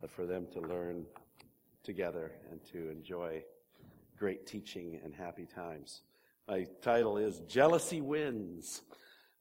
but 0.00 0.10
for 0.10 0.26
them 0.26 0.46
to 0.52 0.60
learn 0.60 1.04
together 1.82 2.32
and 2.50 2.60
to 2.72 2.90
enjoy 2.90 3.42
great 4.18 4.46
teaching 4.46 5.00
and 5.04 5.14
happy 5.14 5.46
times. 5.46 6.02
My 6.48 6.66
title 6.82 7.16
is 7.16 7.40
Jealousy 7.48 8.00
Wins 8.00 8.82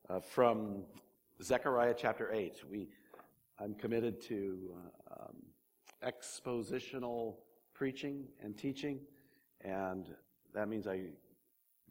uh, 0.10 0.20
from 0.20 0.84
Zechariah 1.42 1.96
chapter 1.98 2.32
8. 2.32 2.62
We, 2.70 2.88
I'm 3.60 3.74
committed 3.74 4.22
to 4.24 4.76
uh, 5.10 5.24
um, 5.24 5.36
expositional 6.04 7.36
preaching 7.73 8.26
and 8.44 8.57
teaching, 8.57 9.00
and 9.62 10.05
that 10.54 10.68
means 10.70 10.88
I 10.88 11.02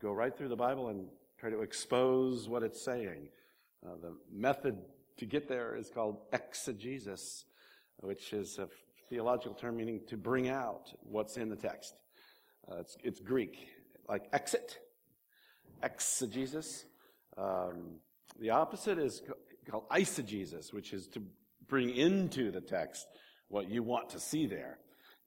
go 0.01 0.13
right 0.13 0.37
through 0.37 0.49
the 0.49 0.57
Bible 0.57 0.89
and 0.89 1.09
try 1.39 1.51
to 1.51 1.63
expose 1.63 2.49
what 2.49 2.63
it's 2.63 2.83
saying. 2.83 3.29
Uh, 3.87 3.97
the 4.01 4.15
method 4.33 4.79
to 5.17 5.27
get 5.27 5.49
there 5.49 5.77
is 5.77 5.91
called 5.91 6.19
exegesis, 6.33 7.45
which 8.01 8.33
is 8.33 8.59
a 8.59 8.69
theological 9.09 9.55
term 9.55 9.77
meaning 9.77 10.01
to 10.09 10.17
bring 10.17 10.49
out 10.49 10.93
what's 11.03 11.37
in 11.37 11.49
the 11.49 11.57
text. 11.57 11.95
Uh, 12.71 12.79
it's, 12.81 12.97
it's, 13.03 13.21
Greek, 13.21 13.69
like 14.09 14.25
exit, 14.33 14.79
exegesis. 15.83 16.85
Um, 17.37 18.01
the 18.39 18.51
opposite 18.51 18.99
is 18.99 19.23
called 19.71 19.89
eisegesis, 19.91 20.73
which 20.73 20.93
is 20.93 21.07
to 21.09 21.23
bring 21.69 21.91
into 21.91 22.51
the 22.51 22.61
text 22.61 23.07
what 23.49 23.71
you 23.71 23.83
want 23.83 24.11
to 24.11 24.21
see 24.21 24.47
there. 24.47 24.79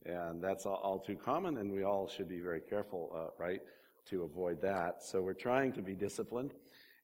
And 0.05 0.41
that's 0.41 0.65
all, 0.65 0.79
all 0.83 0.99
too 0.99 1.15
common, 1.15 1.57
and 1.57 1.71
we 1.71 1.83
all 1.83 2.07
should 2.07 2.27
be 2.27 2.39
very 2.39 2.61
careful, 2.61 3.11
uh, 3.15 3.43
right, 3.43 3.61
to 4.09 4.23
avoid 4.23 4.61
that. 4.61 5.03
So 5.03 5.21
we're 5.21 5.33
trying 5.33 5.73
to 5.73 5.81
be 5.81 5.93
disciplined. 5.93 6.53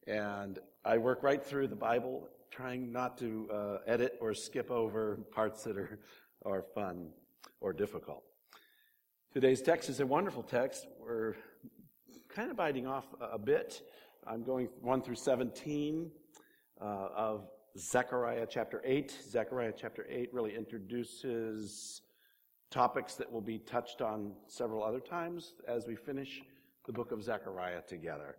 And 0.07 0.59
I 0.83 0.97
work 0.97 1.21
right 1.21 1.43
through 1.43 1.67
the 1.67 1.75
Bible, 1.75 2.27
trying 2.51 2.91
not 2.91 3.17
to 3.19 3.49
uh, 3.53 3.77
edit 3.87 4.17
or 4.21 4.33
skip 4.33 4.71
over 4.71 5.19
parts 5.31 5.63
that 5.63 5.77
are, 5.77 5.99
are 6.45 6.63
fun 6.73 7.09
or 7.61 7.73
difficult. 7.73 8.23
Today's 9.33 9.61
text 9.61 9.89
is 9.89 9.99
a 9.99 10.05
wonderful 10.05 10.43
text. 10.43 10.87
We're 10.99 11.35
kind 12.29 12.49
of 12.49 12.57
biting 12.57 12.87
off 12.87 13.05
a 13.21 13.37
bit. 13.37 13.81
I'm 14.25 14.43
going 14.43 14.69
1 14.81 15.01
through 15.01 15.15
17 15.15 16.11
uh, 16.79 16.85
of 16.85 17.47
Zechariah 17.77 18.47
chapter 18.49 18.81
8. 18.83 19.15
Zechariah 19.29 19.73
chapter 19.75 20.05
8 20.09 20.33
really 20.33 20.55
introduces 20.55 22.01
topics 22.71 23.15
that 23.15 23.31
will 23.31 23.41
be 23.41 23.59
touched 23.59 24.01
on 24.01 24.33
several 24.47 24.83
other 24.83 24.99
times 24.99 25.53
as 25.67 25.85
we 25.87 25.95
finish 25.95 26.41
the 26.85 26.93
book 26.93 27.11
of 27.11 27.23
Zechariah 27.23 27.81
together. 27.87 28.37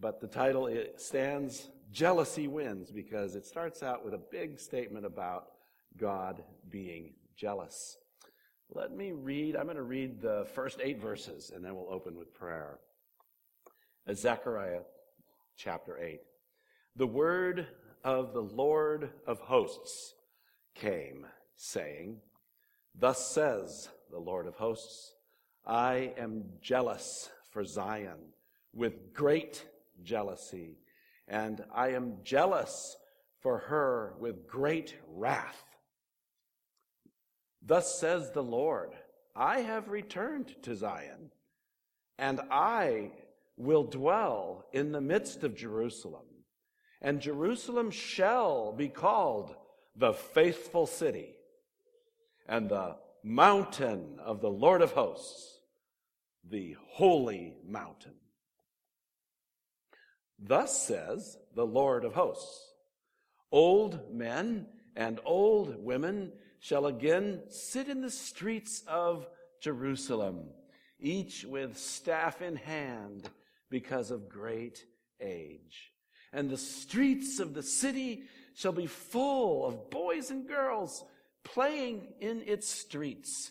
But 0.00 0.20
the 0.20 0.26
title 0.26 0.68
stands 0.96 1.68
Jealousy 1.94 2.48
Wins 2.48 2.90
because 2.90 3.36
it 3.36 3.46
starts 3.46 3.80
out 3.80 4.04
with 4.04 4.14
a 4.14 4.20
big 4.32 4.58
statement 4.58 5.06
about 5.06 5.46
God 5.96 6.42
being 6.68 7.14
jealous. 7.36 7.96
Let 8.68 8.90
me 8.90 9.12
read, 9.12 9.54
I'm 9.54 9.66
going 9.66 9.76
to 9.76 9.82
read 9.84 10.20
the 10.20 10.44
first 10.54 10.80
eight 10.82 11.00
verses 11.00 11.52
and 11.54 11.64
then 11.64 11.76
we'll 11.76 11.92
open 11.92 12.18
with 12.18 12.34
prayer. 12.34 12.80
Zechariah 14.12 14.80
chapter 15.56 15.96
8. 15.96 16.20
The 16.96 17.06
word 17.06 17.68
of 18.02 18.32
the 18.32 18.42
Lord 18.42 19.10
of 19.24 19.38
hosts 19.38 20.14
came, 20.74 21.24
saying, 21.54 22.16
Thus 22.98 23.30
says 23.30 23.88
the 24.10 24.18
Lord 24.18 24.48
of 24.48 24.56
hosts, 24.56 25.14
I 25.64 26.12
am 26.18 26.42
jealous 26.60 27.30
for 27.50 27.64
Zion 27.64 28.18
with 28.72 29.14
great 29.14 29.64
jealousy, 30.02 30.78
and 31.28 31.64
I 31.74 31.90
am 31.90 32.18
jealous 32.22 32.96
for 33.40 33.58
her 33.58 34.14
with 34.18 34.46
great 34.46 34.94
wrath. 35.08 35.62
Thus 37.62 37.98
says 37.98 38.30
the 38.30 38.42
Lord, 38.42 38.90
I 39.34 39.60
have 39.60 39.88
returned 39.88 40.54
to 40.62 40.74
Zion, 40.74 41.30
and 42.18 42.40
I 42.50 43.12
will 43.56 43.84
dwell 43.84 44.64
in 44.72 44.92
the 44.92 45.00
midst 45.00 45.44
of 45.44 45.56
Jerusalem, 45.56 46.26
and 47.00 47.20
Jerusalem 47.20 47.90
shall 47.90 48.72
be 48.72 48.88
called 48.88 49.54
the 49.96 50.12
faithful 50.12 50.86
city, 50.86 51.36
and 52.46 52.68
the 52.68 52.96
mountain 53.22 54.18
of 54.22 54.40
the 54.40 54.50
Lord 54.50 54.82
of 54.82 54.92
hosts, 54.92 55.60
the 56.48 56.76
holy 56.88 57.54
mountain. 57.66 58.14
Thus 60.46 60.86
says 60.86 61.38
the 61.54 61.66
Lord 61.66 62.04
of 62.04 62.12
hosts, 62.12 62.72
old 63.50 64.12
men 64.12 64.66
and 64.94 65.18
old 65.24 65.82
women 65.82 66.32
shall 66.60 66.86
again 66.86 67.40
sit 67.48 67.88
in 67.88 68.02
the 68.02 68.10
streets 68.10 68.82
of 68.86 69.26
Jerusalem, 69.60 70.50
each 71.00 71.44
with 71.44 71.78
staff 71.78 72.42
in 72.42 72.56
hand 72.56 73.30
because 73.70 74.10
of 74.10 74.28
great 74.28 74.84
age. 75.18 75.92
And 76.30 76.50
the 76.50 76.58
streets 76.58 77.40
of 77.40 77.54
the 77.54 77.62
city 77.62 78.24
shall 78.54 78.72
be 78.72 78.86
full 78.86 79.66
of 79.66 79.90
boys 79.90 80.30
and 80.30 80.46
girls 80.46 81.04
playing 81.42 82.08
in 82.20 82.42
its 82.42 82.68
streets. 82.68 83.50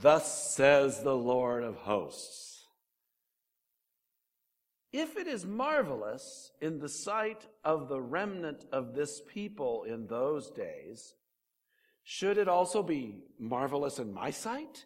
Thus 0.00 0.54
says 0.54 1.02
the 1.02 1.16
Lord 1.16 1.64
of 1.64 1.76
hosts. 1.76 2.51
If 4.92 5.16
it 5.16 5.26
is 5.26 5.46
marvelous 5.46 6.52
in 6.60 6.78
the 6.78 6.88
sight 6.88 7.46
of 7.64 7.88
the 7.88 8.00
remnant 8.00 8.66
of 8.72 8.94
this 8.94 9.22
people 9.26 9.84
in 9.84 10.06
those 10.06 10.50
days, 10.50 11.14
should 12.04 12.36
it 12.36 12.48
also 12.48 12.82
be 12.82 13.20
marvelous 13.38 13.98
in 13.98 14.12
my 14.12 14.30
sight? 14.30 14.84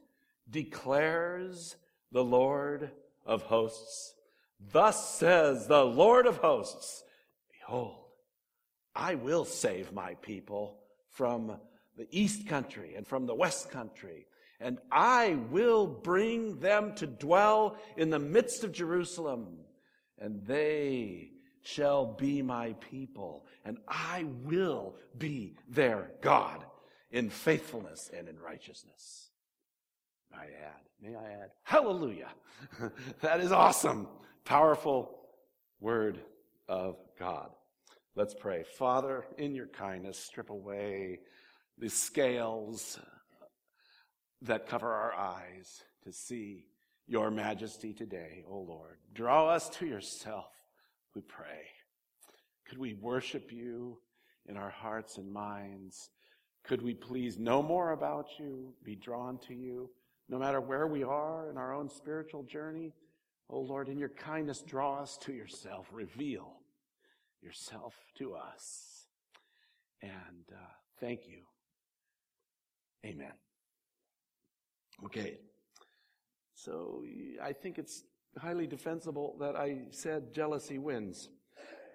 Declares 0.48 1.76
the 2.12 2.22
Lord 2.22 2.92
of 3.24 3.42
hosts. 3.42 4.14
Thus 4.60 5.16
says 5.16 5.66
the 5.66 5.84
Lord 5.84 6.26
of 6.26 6.38
hosts, 6.38 7.02
Behold, 7.50 8.04
I 8.94 9.16
will 9.16 9.44
save 9.44 9.92
my 9.92 10.14
people 10.14 10.78
from 11.10 11.58
the 11.96 12.06
east 12.10 12.46
country 12.46 12.94
and 12.94 13.06
from 13.06 13.26
the 13.26 13.34
west 13.34 13.70
country, 13.70 14.26
and 14.60 14.78
I 14.90 15.38
will 15.50 15.86
bring 15.86 16.60
them 16.60 16.94
to 16.96 17.06
dwell 17.06 17.76
in 17.96 18.10
the 18.10 18.18
midst 18.18 18.64
of 18.64 18.72
Jerusalem, 18.72 19.58
and 20.18 20.44
they 20.46 21.30
shall 21.62 22.06
be 22.06 22.42
my 22.42 22.74
people, 22.74 23.46
and 23.64 23.78
I 23.88 24.24
will 24.44 24.94
be 25.18 25.56
their 25.68 26.12
God 26.20 26.64
in 27.10 27.28
faithfulness 27.30 28.10
and 28.16 28.28
in 28.28 28.38
righteousness. 28.38 29.30
I 30.32 30.44
add, 30.44 30.82
may 31.02 31.16
I 31.16 31.32
add, 31.42 31.50
hallelujah. 31.64 32.28
that 33.20 33.40
is 33.40 33.52
awesome. 33.52 34.08
Powerful 34.44 35.18
word 35.80 36.20
of 36.68 36.96
God. 37.18 37.50
Let's 38.14 38.34
pray. 38.34 38.64
Father, 38.78 39.24
in 39.36 39.54
your 39.54 39.66
kindness, 39.66 40.18
strip 40.18 40.50
away 40.50 41.20
the 41.78 41.90
scales 41.90 42.98
that 44.42 44.68
cover 44.68 44.90
our 44.90 45.14
eyes 45.14 45.82
to 46.04 46.12
see 46.12 46.64
your 47.06 47.30
majesty 47.30 47.92
today, 47.92 48.44
O 48.50 48.58
Lord. 48.58 48.98
Draw 49.14 49.48
us 49.48 49.68
to 49.70 49.86
yourself, 49.86 50.52
we 51.14 51.22
pray. 51.22 51.66
Could 52.68 52.78
we 52.78 52.94
worship 52.94 53.52
you 53.52 53.98
in 54.46 54.56
our 54.56 54.70
hearts 54.70 55.18
and 55.18 55.32
minds 55.32 56.10
could 56.66 56.82
we 56.82 56.94
please 56.94 57.38
know 57.38 57.62
more 57.62 57.92
about 57.92 58.26
you, 58.38 58.74
be 58.82 58.96
drawn 58.96 59.38
to 59.46 59.54
you, 59.54 59.88
no 60.28 60.36
matter 60.36 60.60
where 60.60 60.88
we 60.88 61.04
are 61.04 61.48
in 61.48 61.56
our 61.56 61.72
own 61.72 61.88
spiritual 61.88 62.42
journey? 62.42 62.92
O 63.48 63.60
Lord, 63.60 63.88
in 63.88 63.98
your 63.98 64.08
kindness, 64.08 64.62
draw 64.62 65.00
us 65.00 65.16
to 65.18 65.32
yourself, 65.32 65.86
reveal 65.92 66.54
yourself 67.40 67.94
to 68.18 68.34
us. 68.34 69.06
And 70.02 70.12
uh, 70.50 70.56
thank 70.98 71.28
you. 71.28 71.42
Amen. 73.04 73.32
Okay. 75.04 75.38
So 76.66 77.04
I 77.40 77.52
think 77.52 77.78
it's 77.78 78.02
highly 78.36 78.66
defensible 78.66 79.36
that 79.38 79.54
I 79.54 79.82
said 79.90 80.34
jealousy 80.34 80.78
wins. 80.78 81.28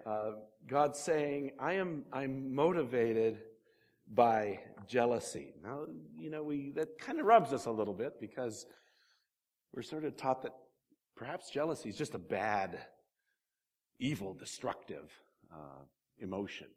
Uh, 0.06 0.30
God's 0.66 0.98
saying, 0.98 1.50
I 1.60 1.74
am, 1.74 2.06
I'm 2.10 2.54
motivated 2.54 3.40
by 4.14 4.60
jealousy. 4.88 5.52
Now, 5.62 5.84
you 6.18 6.30
know, 6.30 6.42
we, 6.42 6.72
that 6.74 6.98
kind 6.98 7.20
of 7.20 7.26
rubs 7.26 7.52
us 7.52 7.66
a 7.66 7.70
little 7.70 7.92
bit 7.92 8.18
because 8.18 8.64
we're 9.74 9.82
sort 9.82 10.06
of 10.06 10.16
taught 10.16 10.42
that 10.42 10.52
perhaps 11.16 11.50
jealousy 11.50 11.90
is 11.90 11.96
just 11.96 12.14
a 12.14 12.18
bad, 12.18 12.78
evil, 13.98 14.32
destructive 14.32 15.12
uh, 15.52 15.82
emotion. 16.18 16.68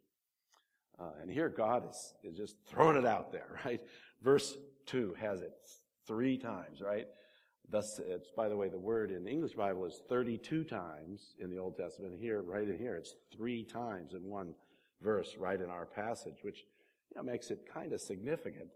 Uh, 1.00 1.12
and 1.22 1.32
here 1.32 1.48
God 1.48 1.90
is, 1.90 2.14
is 2.26 2.36
just 2.36 2.58
throwing 2.68 2.98
it 2.98 3.06
out 3.06 3.32
there, 3.32 3.58
right? 3.66 3.80
Verse 4.22 4.58
2 4.88 5.16
has 5.18 5.40
it 5.40 5.54
three 6.06 6.38
times, 6.38 6.82
right? 6.82 7.08
Thus, 7.70 8.00
it's, 8.00 8.30
by 8.32 8.48
the 8.48 8.56
way, 8.58 8.70
the 8.70 8.78
word 8.78 9.12
in 9.12 9.24
the 9.24 9.32
English 9.32 9.54
Bible 9.54 9.86
is 9.86 10.02
32 10.08 10.64
times 10.64 11.36
in 11.40 11.50
the 11.50 11.58
Old 11.58 11.78
Testament. 11.78 12.14
Here, 12.20 12.42
right 12.42 12.68
in 12.68 12.78
here, 12.78 12.96
it's 12.96 13.16
three 13.36 13.64
times 13.64 14.14
in 14.14 14.24
one 14.24 14.54
verse, 15.02 15.36
right 15.38 15.60
in 15.60 15.70
our 15.70 15.86
passage, 15.86 16.38
which 16.44 16.66
you 17.12 17.18
know, 17.18 17.24
makes 17.24 17.50
it 17.50 17.68
kind 17.72 17.92
of 17.94 18.02
significant. 18.02 18.70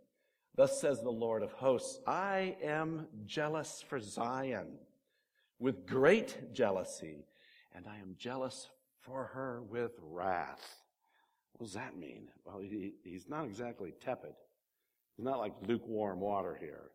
Thus 0.56 0.82
says 0.82 1.02
the 1.02 1.10
Lord 1.10 1.44
of 1.44 1.52
hosts, 1.54 2.00
I 2.08 2.58
am 2.64 3.08
jealous 3.26 3.84
for 3.88 4.00
Zion 4.00 4.80
with 5.60 5.86
great 5.86 6.54
jealousy, 6.54 7.26
and 7.74 7.86
I 7.88 7.98
am 7.98 8.16
jealous 8.18 8.70
for 9.02 9.26
her 9.26 9.62
with 9.70 9.92
wrath. 10.02 10.76
What 11.54 11.68
does 11.68 11.76
that 11.76 11.98
mean? 11.98 12.30
Well, 12.46 12.60
he, 12.60 12.94
he's 13.04 13.28
not 13.30 13.46
exactly 13.46 13.94
tepid. 14.04 14.34
He's 15.16 15.26
not 15.26 15.40
like 15.40 15.54
lukewarm 15.68 16.20
water 16.20 16.58
here. 16.60 16.92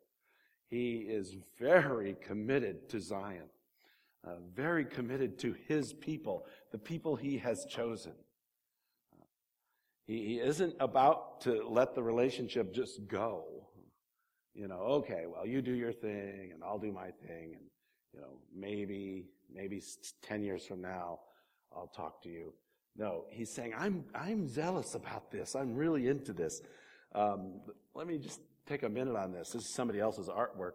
He 0.75 1.05
is 1.07 1.37
very 1.57 2.17
committed 2.21 2.89
to 2.89 2.99
Zion, 2.99 3.47
uh, 4.27 4.31
very 4.53 4.83
committed 4.83 5.39
to 5.39 5.55
his 5.69 5.93
people, 5.93 6.45
the 6.73 6.77
people 6.77 7.15
he 7.15 7.37
has 7.37 7.65
chosen. 7.69 8.11
Uh, 9.13 9.23
he, 10.05 10.25
he 10.25 10.39
isn't 10.39 10.75
about 10.81 11.39
to 11.41 11.65
let 11.65 11.95
the 11.95 12.03
relationship 12.03 12.73
just 12.73 13.07
go. 13.07 13.45
You 14.53 14.67
know, 14.67 14.81
okay, 14.99 15.23
well, 15.33 15.45
you 15.45 15.61
do 15.61 15.71
your 15.71 15.93
thing 15.93 16.51
and 16.53 16.61
I'll 16.61 16.77
do 16.77 16.91
my 16.91 17.11
thing 17.25 17.53
and, 17.53 17.63
you 18.13 18.19
know, 18.19 18.39
maybe, 18.53 19.27
maybe 19.49 19.81
10 20.23 20.43
years 20.43 20.65
from 20.65 20.81
now, 20.81 21.19
I'll 21.73 21.87
talk 21.95 22.21
to 22.23 22.29
you. 22.29 22.53
No, 22.97 23.23
he's 23.29 23.49
saying, 23.49 23.73
I'm, 23.77 24.03
I'm 24.13 24.45
zealous 24.45 24.93
about 24.93 25.31
this. 25.31 25.55
I'm 25.55 25.73
really 25.73 26.09
into 26.09 26.33
this. 26.33 26.61
Um, 27.13 27.61
let 27.93 28.07
me 28.07 28.17
just 28.17 28.41
take 28.65 28.83
a 28.83 28.89
minute 28.89 29.15
on 29.15 29.31
this. 29.31 29.51
This 29.51 29.63
is 29.63 29.73
somebody 29.73 29.99
else's 29.99 30.27
artwork. 30.27 30.73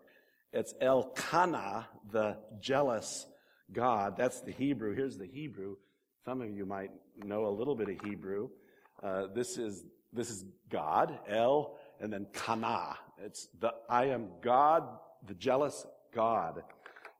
It's 0.52 0.74
Elkanah, 0.80 1.88
the 2.10 2.36
jealous 2.60 3.26
God. 3.72 4.16
That's 4.16 4.40
the 4.40 4.52
Hebrew. 4.52 4.94
Here's 4.94 5.16
the 5.16 5.26
Hebrew. 5.26 5.76
Some 6.24 6.40
of 6.40 6.50
you 6.50 6.66
might 6.66 6.90
know 7.24 7.46
a 7.46 7.50
little 7.50 7.74
bit 7.74 7.88
of 7.88 8.00
Hebrew. 8.04 8.48
Uh, 9.02 9.26
this 9.34 9.56
is 9.56 9.84
this 10.12 10.28
is 10.28 10.44
God, 10.68 11.18
El, 11.28 11.78
and 12.00 12.12
then 12.12 12.26
Kana. 12.32 12.96
It's 13.22 13.48
the 13.60 13.72
I 13.88 14.06
am 14.06 14.28
God, 14.40 14.84
the 15.26 15.34
jealous 15.34 15.86
God, 16.12 16.62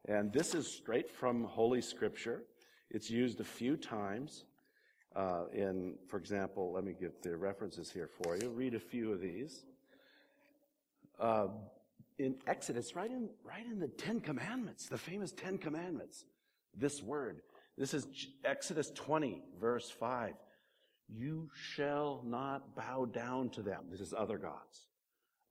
and 0.09 0.33
this 0.33 0.55
is 0.55 0.67
straight 0.67 1.09
from 1.09 1.45
Holy 1.45 1.81
Scripture. 1.81 2.43
It's 2.91 3.11
used 3.11 3.41
a 3.41 3.45
few 3.45 3.77
times. 3.77 4.45
Uh, 5.15 5.45
in, 5.53 5.95
for 6.09 6.19
example, 6.19 6.73
let 6.73 6.85
me 6.85 6.95
get 6.99 7.23
the 7.23 7.37
references 7.37 7.91
here 7.91 8.09
for 8.23 8.37
you. 8.37 8.49
Read 8.51 8.75
a 8.75 8.81
few 8.81 9.13
of 9.13 9.21
these. 9.21 9.65
Uh, 11.21 11.49
in 12.19 12.37
Exodus, 12.47 12.95
right 12.95 13.11
in, 13.11 13.31
right 13.45 13.65
in 13.65 13.79
the 13.79 13.89
Ten 13.89 14.21
Commandments, 14.21 14.87
the 14.87 14.99
famous 14.99 15.33
Ten 15.33 15.59
Commandments, 15.59 16.25
this 16.75 17.03
word. 17.03 17.41
This 17.79 17.95
is 17.95 18.07
Exodus 18.45 18.91
20, 18.91 19.43
verse 19.59 19.91
5. 19.91 20.35
You 21.09 21.49
shall 21.75 22.23
not 22.25 22.77
bow 22.77 23.07
down 23.07 23.51
to 23.51 23.63
them. 23.63 23.85
This 23.91 24.01
is 24.01 24.15
other 24.17 24.39
gods 24.39 24.87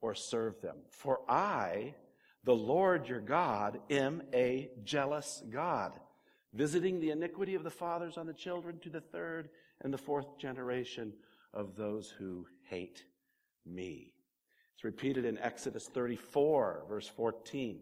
or 0.02 0.14
serve 0.14 0.62
them. 0.62 0.78
For 0.92 1.20
I, 1.28 1.96
the 2.44 2.56
Lord 2.56 3.08
your 3.08 3.20
God, 3.20 3.80
am 3.90 4.22
a 4.34 4.70
jealous 4.84 5.44
God 5.50 5.94
visiting 6.54 7.00
the 7.00 7.12
iniquity 7.12 7.56
of 7.56 7.64
the 7.64 7.70
fathers 7.70 8.18
on 8.18 8.26
the 8.26 8.34
children 8.34 8.80
to 8.80 8.90
the 8.90 9.02
third 9.02 9.50
and 9.82 9.94
the 9.94 9.98
fourth 9.98 10.38
generation 10.38 11.14
of 11.54 11.76
those 11.76 12.10
who 12.10 12.46
hate 12.70 13.04
me. 13.66 14.14
It's 14.80 14.86
repeated 14.86 15.26
in 15.26 15.38
Exodus 15.40 15.90
34, 15.94 16.86
verse 16.88 17.06
14. 17.06 17.82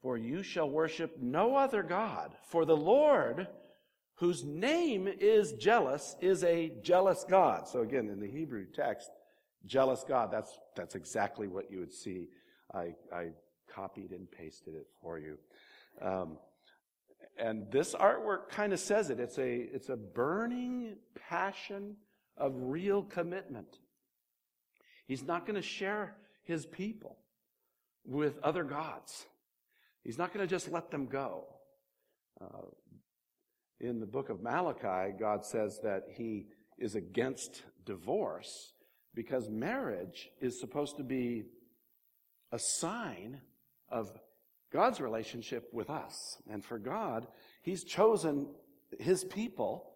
For 0.00 0.16
you 0.16 0.42
shall 0.42 0.70
worship 0.70 1.18
no 1.20 1.54
other 1.54 1.82
God, 1.82 2.34
for 2.48 2.64
the 2.64 2.74
Lord, 2.74 3.46
whose 4.14 4.42
name 4.42 5.06
is 5.06 5.52
jealous, 5.52 6.16
is 6.22 6.44
a 6.44 6.72
jealous 6.82 7.26
God. 7.28 7.68
So 7.68 7.82
again, 7.82 8.08
in 8.08 8.20
the 8.20 8.26
Hebrew 8.26 8.64
text, 8.74 9.10
jealous 9.66 10.02
God, 10.08 10.30
that's, 10.32 10.58
that's 10.74 10.94
exactly 10.94 11.46
what 11.46 11.70
you 11.70 11.78
would 11.78 11.92
see. 11.92 12.30
I, 12.72 12.94
I 13.12 13.26
copied 13.70 14.12
and 14.12 14.30
pasted 14.30 14.76
it 14.76 14.86
for 15.02 15.18
you. 15.18 15.36
Um, 16.00 16.38
and 17.38 17.70
this 17.70 17.94
artwork 17.94 18.48
kind 18.48 18.72
of 18.72 18.80
says 18.80 19.10
it. 19.10 19.20
It's 19.20 19.36
a, 19.36 19.54
it's 19.74 19.90
a 19.90 19.96
burning 19.96 20.96
passion 21.28 21.96
of 22.38 22.54
real 22.56 23.02
commitment. 23.02 23.76
He's 25.08 25.24
not 25.24 25.44
going 25.44 25.56
to 25.56 25.66
share 25.66 26.14
his 26.44 26.64
people 26.64 27.16
with 28.04 28.38
other 28.44 28.62
gods. 28.62 29.26
He's 30.04 30.18
not 30.18 30.32
going 30.32 30.46
to 30.46 30.50
just 30.50 30.70
let 30.70 30.90
them 30.92 31.06
go. 31.06 31.46
Uh, 32.40 32.68
in 33.80 33.98
the 33.98 34.06
book 34.06 34.28
of 34.28 34.42
Malachi, 34.42 35.12
God 35.18 35.44
says 35.44 35.80
that 35.82 36.04
he 36.08 36.46
is 36.78 36.94
against 36.94 37.64
divorce 37.84 38.72
because 39.14 39.48
marriage 39.48 40.30
is 40.40 40.60
supposed 40.60 40.96
to 40.96 41.02
be 41.02 41.44
a 42.52 42.58
sign 42.58 43.40
of 43.88 44.10
God's 44.72 45.00
relationship 45.00 45.68
with 45.72 45.90
us. 45.90 46.36
And 46.50 46.64
for 46.64 46.78
God, 46.78 47.26
He's 47.62 47.84
chosen 47.84 48.48
His 48.98 49.24
people, 49.24 49.90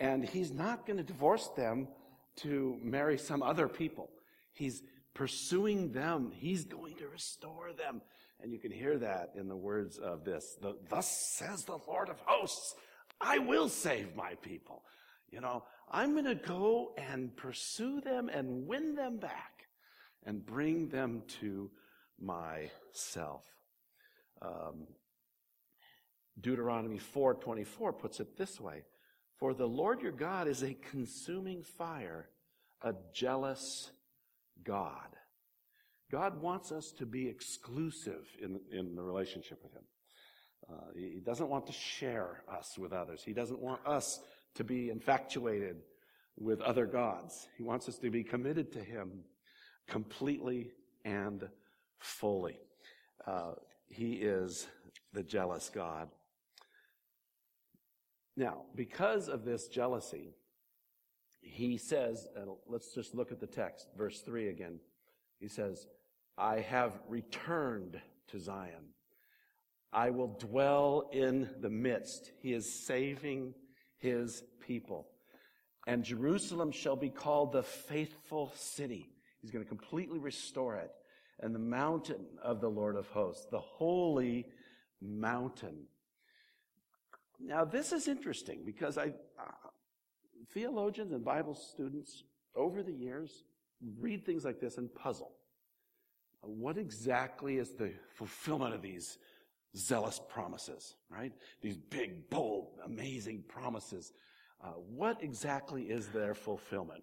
and 0.00 0.24
He's 0.24 0.52
not 0.52 0.86
going 0.86 0.96
to 0.96 1.02
divorce 1.02 1.48
them 1.56 1.88
to 2.36 2.78
marry 2.82 3.18
some 3.18 3.42
other 3.42 3.68
people. 3.68 4.08
He's 4.52 4.82
pursuing 5.14 5.92
them. 5.92 6.32
He's 6.34 6.64
going 6.64 6.96
to 6.96 7.08
restore 7.08 7.72
them. 7.72 8.02
And 8.40 8.52
you 8.52 8.58
can 8.58 8.72
hear 8.72 8.98
that 8.98 9.32
in 9.36 9.48
the 9.48 9.56
words 9.56 9.98
of 9.98 10.24
this. 10.24 10.56
The, 10.60 10.76
Thus 10.88 11.34
says 11.36 11.64
the 11.64 11.78
Lord 11.86 12.08
of 12.08 12.20
hosts, 12.24 12.74
I 13.20 13.38
will 13.38 13.68
save 13.68 14.16
my 14.16 14.34
people. 14.42 14.82
You 15.30 15.40
know, 15.40 15.64
I'm 15.90 16.12
going 16.12 16.24
to 16.24 16.34
go 16.34 16.92
and 16.98 17.34
pursue 17.36 18.00
them 18.00 18.28
and 18.28 18.66
win 18.66 18.94
them 18.94 19.18
back 19.18 19.68
and 20.24 20.44
bring 20.44 20.88
them 20.88 21.22
to 21.40 21.70
myself. 22.20 23.44
Um, 24.40 24.86
Deuteronomy 26.40 26.98
4:24 26.98 27.98
puts 27.98 28.20
it 28.20 28.36
this 28.36 28.60
way: 28.60 28.84
"For 29.38 29.54
the 29.54 29.68
Lord 29.68 30.00
your 30.00 30.12
God 30.12 30.48
is 30.48 30.62
a 30.62 30.74
consuming 30.74 31.62
fire, 31.62 32.30
a 32.82 32.94
jealous 33.12 33.90
God." 34.64 35.16
God 36.10 36.42
wants 36.42 36.72
us 36.72 36.92
to 36.98 37.06
be 37.06 37.26
exclusive 37.26 38.26
in, 38.42 38.60
in 38.70 38.94
the 38.94 39.02
relationship 39.02 39.62
with 39.62 39.72
Him. 39.72 39.84
Uh, 40.70 40.92
he 40.94 41.20
doesn't 41.24 41.48
want 41.48 41.66
to 41.66 41.72
share 41.72 42.44
us 42.48 42.76
with 42.78 42.92
others. 42.92 43.22
He 43.24 43.32
doesn't 43.32 43.60
want 43.60 43.84
us 43.86 44.20
to 44.54 44.64
be 44.64 44.90
infatuated 44.90 45.76
with 46.38 46.60
other 46.60 46.86
gods. 46.86 47.48
He 47.56 47.62
wants 47.62 47.88
us 47.88 47.96
to 47.98 48.10
be 48.10 48.22
committed 48.22 48.72
to 48.72 48.80
Him 48.80 49.24
completely 49.88 50.70
and 51.04 51.48
fully. 51.98 52.58
Uh, 53.26 53.52
he 53.88 54.14
is 54.14 54.66
the 55.12 55.22
jealous 55.22 55.70
God. 55.72 56.08
Now, 58.36 58.62
because 58.74 59.28
of 59.28 59.44
this 59.44 59.68
jealousy, 59.68 60.34
he 61.42 61.76
says, 61.76 62.26
let's 62.66 62.94
just 62.94 63.14
look 63.14 63.32
at 63.32 63.40
the 63.40 63.46
text, 63.46 63.88
verse 63.96 64.20
3 64.22 64.48
again. 64.48 64.78
He 65.38 65.48
says, 65.48 65.86
I 66.38 66.60
have 66.60 66.98
returned 67.08 68.00
to 68.28 68.38
Zion. 68.38 68.94
I 69.92 70.10
will 70.10 70.38
dwell 70.38 71.10
in 71.12 71.50
the 71.60 71.68
midst. 71.68 72.30
He 72.40 72.54
is 72.54 72.86
saving 72.86 73.54
his 73.98 74.42
people. 74.66 75.08
And 75.86 76.04
Jerusalem 76.04 76.72
shall 76.72 76.96
be 76.96 77.10
called 77.10 77.52
the 77.52 77.62
faithful 77.62 78.52
city. 78.56 79.10
He's 79.40 79.50
going 79.50 79.64
to 79.64 79.68
completely 79.68 80.18
restore 80.18 80.76
it 80.76 80.92
and 81.40 81.54
the 81.54 81.58
mountain 81.58 82.24
of 82.42 82.60
the 82.60 82.68
Lord 82.68 82.96
of 82.96 83.08
hosts, 83.08 83.46
the 83.50 83.58
holy 83.58 84.46
mountain. 85.00 85.86
Now, 87.40 87.64
this 87.64 87.92
is 87.92 88.06
interesting 88.06 88.62
because 88.64 88.96
I, 88.96 89.12
theologians 90.50 91.12
and 91.12 91.24
Bible 91.24 91.54
students 91.54 92.24
over 92.54 92.82
the 92.82 92.92
years 92.92 93.44
read 93.98 94.24
things 94.24 94.44
like 94.44 94.60
this 94.60 94.78
and 94.78 94.92
puzzle. 94.94 95.32
What 96.42 96.76
exactly 96.76 97.58
is 97.58 97.70
the 97.74 97.92
fulfillment 98.14 98.74
of 98.74 98.82
these 98.82 99.18
zealous 99.76 100.20
promises, 100.28 100.96
right? 101.08 101.32
These 101.62 101.76
big, 101.76 102.28
bold, 102.30 102.78
amazing 102.84 103.44
promises. 103.48 104.12
Uh, 104.62 104.72
what 104.72 105.22
exactly 105.22 105.84
is 105.84 106.08
their 106.08 106.34
fulfillment? 106.34 107.02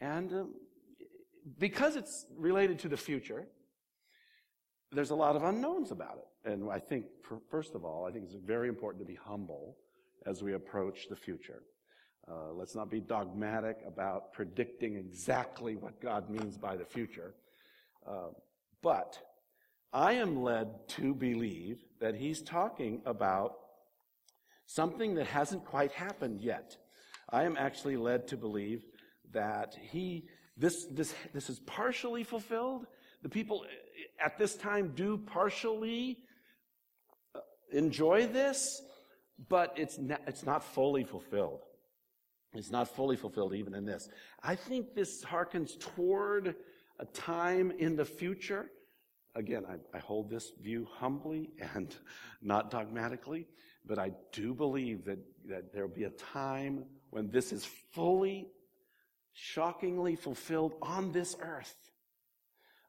And 0.00 0.32
um, 0.32 0.54
because 1.58 1.96
it's 1.96 2.26
related 2.36 2.78
to 2.80 2.88
the 2.88 2.96
future, 2.96 3.46
there's 4.92 5.10
a 5.10 5.14
lot 5.14 5.36
of 5.36 5.44
unknowns 5.44 5.90
about 5.90 6.18
it. 6.18 6.50
And 6.50 6.70
I 6.70 6.78
think, 6.78 7.06
first 7.50 7.74
of 7.74 7.84
all, 7.84 8.06
I 8.06 8.12
think 8.12 8.24
it's 8.24 8.34
very 8.34 8.68
important 8.68 9.04
to 9.04 9.10
be 9.10 9.18
humble 9.22 9.76
as 10.26 10.42
we 10.42 10.54
approach 10.54 11.08
the 11.08 11.16
future. 11.16 11.62
Uh, 12.30 12.52
let's 12.52 12.74
not 12.74 12.90
be 12.90 13.00
dogmatic 13.00 13.78
about 13.86 14.32
predicting 14.32 14.96
exactly 14.96 15.76
what 15.76 16.00
God 16.00 16.30
means 16.30 16.56
by 16.56 16.76
the 16.76 16.84
future. 16.84 17.34
Uh, 18.06 18.28
but 18.82 19.18
I 19.92 20.14
am 20.14 20.42
led 20.42 20.88
to 20.88 21.14
believe 21.14 21.84
that 22.00 22.14
he's 22.14 22.42
talking 22.42 23.02
about 23.04 23.56
something 24.66 25.14
that 25.16 25.26
hasn't 25.26 25.64
quite 25.64 25.92
happened 25.92 26.40
yet. 26.40 26.76
I 27.30 27.44
am 27.44 27.56
actually 27.56 27.96
led 27.96 28.28
to 28.28 28.36
believe 28.36 28.82
that 29.32 29.76
he 29.92 30.28
This, 30.56 30.86
this, 30.90 31.12
this 31.32 31.50
is 31.50 31.58
partially 31.66 32.24
fulfilled. 32.24 32.86
The 33.22 33.28
people 33.28 33.66
at 34.24 34.38
this 34.38 34.54
time 34.56 34.92
do 34.94 35.18
partially 35.18 36.18
uh, 37.34 37.40
enjoy 37.72 38.28
this, 38.28 38.80
but 39.48 39.72
it's 39.76 39.98
not, 39.98 40.20
it's 40.26 40.44
not 40.44 40.62
fully 40.62 41.04
fulfilled. 41.04 41.62
It's 42.54 42.70
not 42.70 42.88
fully 42.88 43.16
fulfilled 43.16 43.54
even 43.54 43.74
in 43.74 43.84
this. 43.84 44.08
I 44.42 44.54
think 44.54 44.94
this 44.94 45.24
harkens 45.24 45.78
toward 45.78 46.54
a 46.98 47.04
time 47.06 47.72
in 47.78 47.96
the 47.96 48.04
future. 48.04 48.70
Again, 49.34 49.64
I, 49.68 49.96
I 49.96 50.00
hold 50.00 50.30
this 50.30 50.52
view 50.62 50.86
humbly 50.98 51.50
and 51.74 51.94
not 52.42 52.70
dogmatically, 52.70 53.46
but 53.84 53.98
I 53.98 54.12
do 54.32 54.54
believe 54.54 55.04
that, 55.06 55.18
that 55.48 55.72
there'll 55.72 55.88
be 55.88 56.04
a 56.04 56.10
time 56.10 56.84
when 57.10 57.28
this 57.30 57.52
is 57.52 57.64
fully, 57.92 58.48
shockingly 59.32 60.14
fulfilled 60.14 60.74
on 60.80 61.10
this 61.12 61.36
earth. 61.40 61.74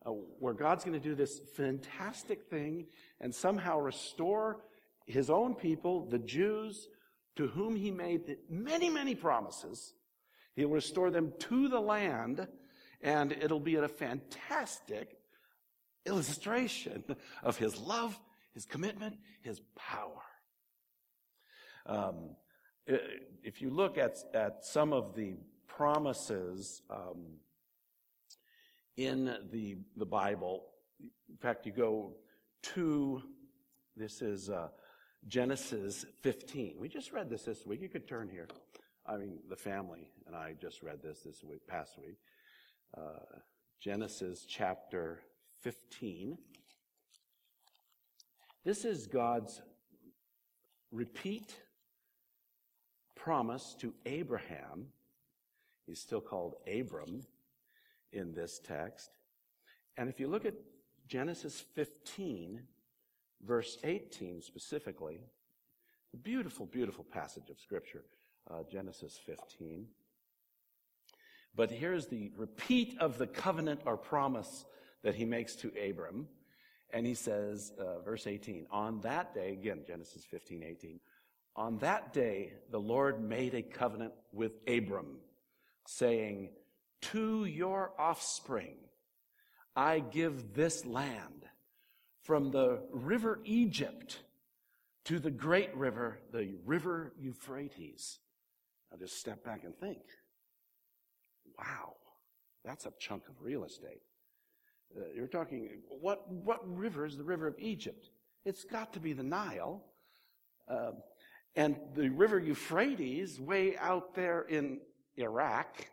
Uh, 0.06 0.12
where 0.40 0.54
God's 0.54 0.84
going 0.84 1.00
to 1.00 1.04
do 1.04 1.16
this 1.16 1.42
fantastic 1.58 2.44
thing 2.44 2.86
and 3.20 3.34
somehow 3.34 3.80
restore 3.80 4.62
his 5.08 5.32
own 5.32 5.56
people, 5.56 6.06
the 6.06 6.20
Jews, 6.20 6.90
to 7.36 7.48
whom 7.48 7.75
he 7.75 7.92
made 7.92 8.38
many, 8.50 8.89
many 8.89 9.15
promises. 9.15 9.94
He'll 10.56 10.70
restore 10.70 11.12
them 11.12 11.34
to 11.39 11.68
the 11.68 11.80
land, 11.80 12.48
and 13.01 13.32
it'll 13.32 13.60
be 13.60 13.75
a 13.75 13.88
fantastic 13.88 15.18
illustration 16.06 17.04
of 17.44 17.58
his 17.58 17.77
love, 17.77 18.20
his 18.54 18.65
commitment, 18.65 19.18
his 19.42 19.62
power. 19.75 20.22
Um, 21.86 22.36
if 22.88 23.62
you 23.62 23.70
look 23.70 23.98
at, 23.98 24.18
at 24.34 24.65
some 24.65 24.94
of 24.94 25.15
the 25.15 25.36
promises 25.68 26.82
um, 26.89 27.39
in 28.96 29.38
the, 29.51 29.77
the 29.98 30.06
Bible, 30.06 30.68
in 31.01 31.38
fact, 31.38 31.65
you 31.65 31.72
go 31.72 32.15
to, 32.74 33.22
this 33.98 34.22
is 34.22 34.50
uh, 34.50 34.70
Genesis 35.27 36.05
15. 36.22 36.75
We 36.79 36.88
just 36.88 37.12
read 37.12 37.29
this 37.29 37.44
this 37.44 37.65
week. 37.65 37.82
You 37.82 37.89
could 37.89 38.08
turn 38.08 38.29
here. 38.29 38.48
I 39.08 39.17
mean, 39.17 39.39
the 39.50 39.55
family 39.55 40.12
and 40.27 40.36
I 40.36 40.53
just 40.60 40.84
read 40.84 41.01
this 41.01 41.22
this 41.22 41.44
week, 41.44 41.65
past 41.67 41.98
week. 41.98 42.17
Uh, 42.96 43.39
Genesis 43.79 44.46
chapter 44.48 45.20
15. 45.62 46.38
This 48.63 48.86
is 48.86 49.08
God's 49.08 49.62
repeat 50.91 51.55
promise 53.15 53.75
to 53.79 53.94
Abraham. 54.05 54.88
He's 55.88 56.00
still 56.00 56.22
called 56.22 56.55
Abram 56.67 57.22
in 58.12 58.34
this 58.34 58.60
text. 58.60 59.10
And 59.98 60.10
if 60.10 60.20
you 60.20 60.27
look 60.27 60.46
at 60.46 60.53
Genesis 61.08 61.63
15, 61.74 62.62
verse 63.46 63.78
18 63.84 64.42
specifically, 64.42 65.20
a 66.14 66.18
beautiful, 66.18 66.66
beautiful 66.66 67.04
passage 67.04 67.50
of 67.50 67.60
Scripture, 67.60 68.04
uh, 68.50 68.64
Genesis 68.72 69.20
15. 69.25 69.88
But 71.56 71.72
here's 71.72 72.08
the 72.08 72.32
repeat 72.36 72.98
of 73.00 73.18
the 73.18 73.28
covenant 73.28 73.82
or 73.86 73.98
promise 73.98 74.66
that 75.04 75.16
he 75.16 75.25
makes 75.25 75.56
to 75.58 75.72
Abram. 75.90 76.28
And 76.92 77.06
he 77.06 77.14
says, 77.14 77.72
uh, 77.80 78.00
verse 78.00 78.28
18, 78.28 78.68
on 78.72 79.02
that 79.02 79.34
day, 79.34 79.54
again, 79.54 79.84
Genesis 79.86 80.24
15, 80.30 80.64
18, 80.64 81.00
on 81.56 81.78
that 81.80 82.14
day, 82.14 82.54
the 82.70 82.80
Lord 82.80 83.22
made 83.22 83.54
a 83.54 83.62
covenant 83.62 84.14
with 84.34 84.52
Abram, 84.68 85.20
saying, 85.88 86.50
To 87.14 87.46
your 87.46 87.92
offspring 87.98 88.75
I 89.75 90.00
give 90.00 90.54
this 90.54 90.86
land, 90.86 91.45
from 92.25 92.50
the 92.50 92.79
river 92.91 93.39
Egypt 93.46 94.24
to 95.05 95.20
the 95.20 95.29
great 95.29 95.74
river, 95.75 96.17
the 96.34 96.55
river 96.65 97.13
Euphrates. 97.22 98.17
Now 98.91 98.98
just 98.98 99.20
step 99.20 99.44
back 99.44 99.63
and 99.63 99.77
think. 99.77 100.01
Wow, 101.60 101.94
that's 102.65 102.88
a 102.88 102.94
chunk 103.00 103.24
of 103.29 103.36
real 103.39 103.63
estate. 103.63 104.01
Uh, 104.98 105.01
you're 105.15 105.27
talking, 105.27 105.70
what, 105.88 106.27
what 106.32 106.60
river 106.65 107.05
is 107.05 107.15
the 107.15 107.24
river 107.24 107.46
of 107.46 107.55
Egypt? 107.60 108.10
It's 108.44 108.63
got 108.63 108.91
to 108.94 109.00
be 109.00 109.13
the 109.13 109.24
Nile. 109.24 109.84
Uh, 110.67 110.91
and 111.55 111.75
the 111.94 112.10
river 112.10 112.39
Euphrates, 112.39 113.39
way 113.39 113.77
out 113.77 114.15
there 114.15 114.41
in 114.41 114.79
Iraq, 115.15 115.88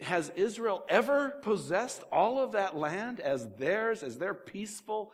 has 0.00 0.30
Israel 0.36 0.84
ever 0.88 1.30
possessed 1.42 2.02
all 2.10 2.40
of 2.40 2.52
that 2.52 2.76
land 2.76 3.20
as 3.20 3.48
theirs, 3.56 4.02
as 4.02 4.18
their 4.18 4.34
peaceful 4.34 5.12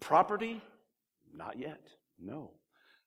property? 0.00 0.62
Not 1.34 1.58
yet. 1.58 1.88
No. 2.18 2.52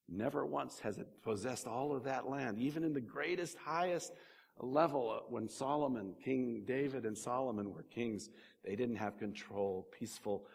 Never 0.07 0.45
once 0.45 0.79
has 0.79 0.97
it 0.97 1.07
possessed 1.23 1.67
all 1.67 1.95
of 1.95 2.03
that 2.03 2.29
land, 2.29 2.59
even 2.59 2.83
in 2.83 2.93
the 2.93 3.01
greatest, 3.01 3.57
highest 3.57 4.13
level 4.59 5.09
uh, 5.09 5.19
when 5.29 5.47
Solomon, 5.47 6.13
King 6.23 6.63
David 6.65 7.05
and 7.05 7.17
Solomon 7.17 7.73
were 7.73 7.83
kings, 7.83 8.29
they 8.63 8.75
didn't 8.75 8.97
have 8.97 9.17
control, 9.17 9.87
peaceful 9.97 10.45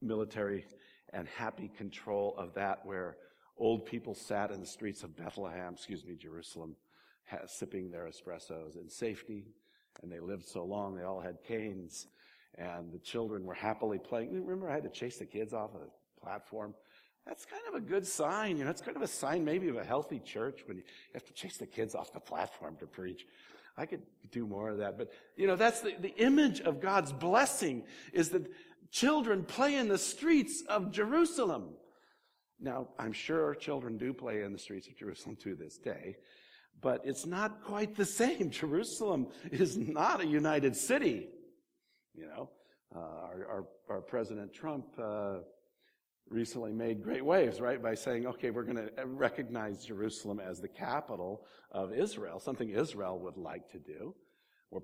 military 0.00 0.66
and 1.12 1.28
happy 1.28 1.70
control 1.76 2.34
of 2.38 2.54
that 2.54 2.84
where 2.84 3.16
old 3.58 3.86
people 3.86 4.14
sat 4.14 4.50
in 4.50 4.60
the 4.60 4.66
streets 4.66 5.02
of 5.02 5.16
Bethlehem, 5.16 5.74
excuse 5.74 6.04
me, 6.04 6.14
Jerusalem, 6.14 6.76
sipping 7.46 7.90
their 7.90 8.06
espressos 8.06 8.76
in 8.76 8.88
safety. 8.88 9.46
And 10.02 10.12
they 10.12 10.20
lived 10.20 10.46
so 10.46 10.64
long, 10.64 10.94
they 10.94 11.02
all 11.02 11.20
had 11.20 11.36
canes. 11.46 12.06
And 12.58 12.92
the 12.92 12.98
children 12.98 13.44
were 13.44 13.54
happily 13.54 13.98
playing. 13.98 14.32
Remember, 14.32 14.70
I 14.70 14.74
had 14.74 14.84
to 14.84 14.90
chase 14.90 15.18
the 15.18 15.26
kids 15.26 15.52
off 15.52 15.72
the 15.72 15.88
platform. 16.20 16.74
That's 17.26 17.44
kind 17.44 17.62
of 17.68 17.74
a 17.74 17.80
good 17.80 18.06
sign. 18.06 18.56
You 18.56 18.64
know, 18.64 18.70
it's 18.70 18.80
kind 18.80 18.96
of 18.96 19.02
a 19.02 19.08
sign 19.08 19.44
maybe 19.44 19.68
of 19.68 19.76
a 19.76 19.84
healthy 19.84 20.20
church 20.20 20.60
when 20.66 20.78
you 20.78 20.82
have 21.12 21.24
to 21.24 21.32
chase 21.32 21.56
the 21.58 21.66
kids 21.66 21.94
off 21.94 22.12
the 22.12 22.20
platform 22.20 22.76
to 22.80 22.86
preach. 22.86 23.26
I 23.76 23.84
could 23.84 24.02
do 24.30 24.46
more 24.46 24.70
of 24.70 24.78
that. 24.78 24.96
But, 24.96 25.10
you 25.36 25.46
know, 25.46 25.56
that's 25.56 25.80
the, 25.80 25.94
the 26.00 26.14
image 26.16 26.60
of 26.60 26.80
God's 26.80 27.12
blessing 27.12 27.84
is 28.12 28.30
that 28.30 28.46
children 28.90 29.44
play 29.44 29.74
in 29.74 29.88
the 29.88 29.98
streets 29.98 30.62
of 30.68 30.92
Jerusalem. 30.92 31.74
Now, 32.58 32.88
I'm 32.98 33.12
sure 33.12 33.54
children 33.54 33.98
do 33.98 34.14
play 34.14 34.42
in 34.42 34.52
the 34.52 34.58
streets 34.58 34.86
of 34.86 34.96
Jerusalem 34.96 35.36
to 35.42 35.54
this 35.54 35.76
day, 35.76 36.16
but 36.80 37.00
it's 37.04 37.26
not 37.26 37.62
quite 37.64 37.94
the 37.94 38.04
same. 38.04 38.50
Jerusalem 38.62 39.28
is 39.50 39.76
not 39.76 40.20
a 40.20 40.26
united 40.26 40.76
city. 40.76 41.28
You 42.14 42.26
know, 42.26 42.50
uh, 42.94 42.98
our, 42.98 43.46
our, 43.50 43.68
our, 43.90 44.00
President 44.00 44.54
Trump 44.54 44.86
uh, 44.98 45.38
recently 46.30 46.72
made 46.72 47.02
great 47.02 47.24
waves, 47.24 47.60
right, 47.60 47.82
by 47.82 47.94
saying, 47.94 48.26
okay, 48.26 48.50
we're 48.50 48.62
going 48.62 48.76
to 48.76 48.90
recognize 49.04 49.84
Jerusalem 49.84 50.40
as 50.40 50.60
the 50.60 50.68
capital 50.68 51.44
of 51.70 51.92
Israel, 51.92 52.40
something 52.40 52.70
Israel 52.70 53.18
would 53.20 53.36
like 53.36 53.70
to 53.72 53.78
do. 53.78 54.14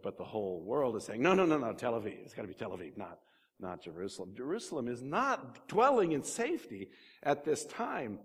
But 0.02 0.16
the 0.16 0.24
whole 0.24 0.62
world 0.62 0.96
is 0.96 1.04
saying, 1.04 1.20
no, 1.20 1.34
no, 1.34 1.44
no, 1.44 1.58
no, 1.58 1.72
Tel 1.72 1.94
Aviv. 1.94 2.18
It's 2.24 2.32
got 2.32 2.42
to 2.42 2.48
be 2.48 2.54
Tel 2.54 2.70
Aviv, 2.70 2.96
not 2.96 3.18
not 3.62 3.82
Jerusalem. 3.82 4.34
Jerusalem 4.36 4.88
is 4.88 5.02
not 5.02 5.68
dwelling 5.68 6.12
in 6.12 6.22
safety 6.22 6.90
at 7.22 7.44
this 7.44 7.64
time. 7.64 8.18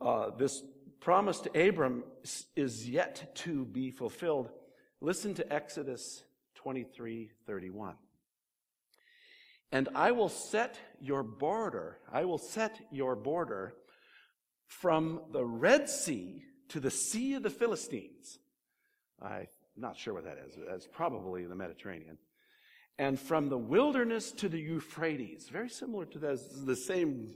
Uh, 0.00 0.30
this 0.38 0.62
promise 1.00 1.40
to 1.40 1.68
Abram 1.68 2.04
is 2.56 2.88
yet 2.88 3.34
to 3.36 3.64
be 3.64 3.90
fulfilled. 3.90 4.50
Listen 5.00 5.34
to 5.34 5.52
Exodus 5.52 6.24
23 6.56 7.30
31. 7.46 7.94
And 9.70 9.88
I 9.94 10.12
will 10.12 10.30
set 10.30 10.78
your 11.00 11.22
border, 11.22 11.98
I 12.10 12.24
will 12.24 12.38
set 12.38 12.80
your 12.90 13.14
border 13.14 13.74
from 14.66 15.20
the 15.32 15.44
Red 15.44 15.88
Sea 15.88 16.44
to 16.68 16.80
the 16.80 16.90
Sea 16.90 17.34
of 17.34 17.42
the 17.42 17.50
Philistines. 17.50 18.38
I'm 19.20 19.46
not 19.76 19.96
sure 19.96 20.14
what 20.14 20.24
that 20.24 20.38
is. 20.46 20.54
That's 20.68 20.86
probably 20.86 21.44
the 21.44 21.54
Mediterranean 21.54 22.18
and 22.98 23.18
from 23.18 23.48
the 23.48 23.58
wilderness 23.58 24.32
to 24.32 24.48
the 24.48 24.58
Euphrates. 24.58 25.48
Very 25.48 25.68
similar 25.68 26.04
to 26.06 26.18
the, 26.18 26.40
the 26.64 26.76
same 26.76 27.34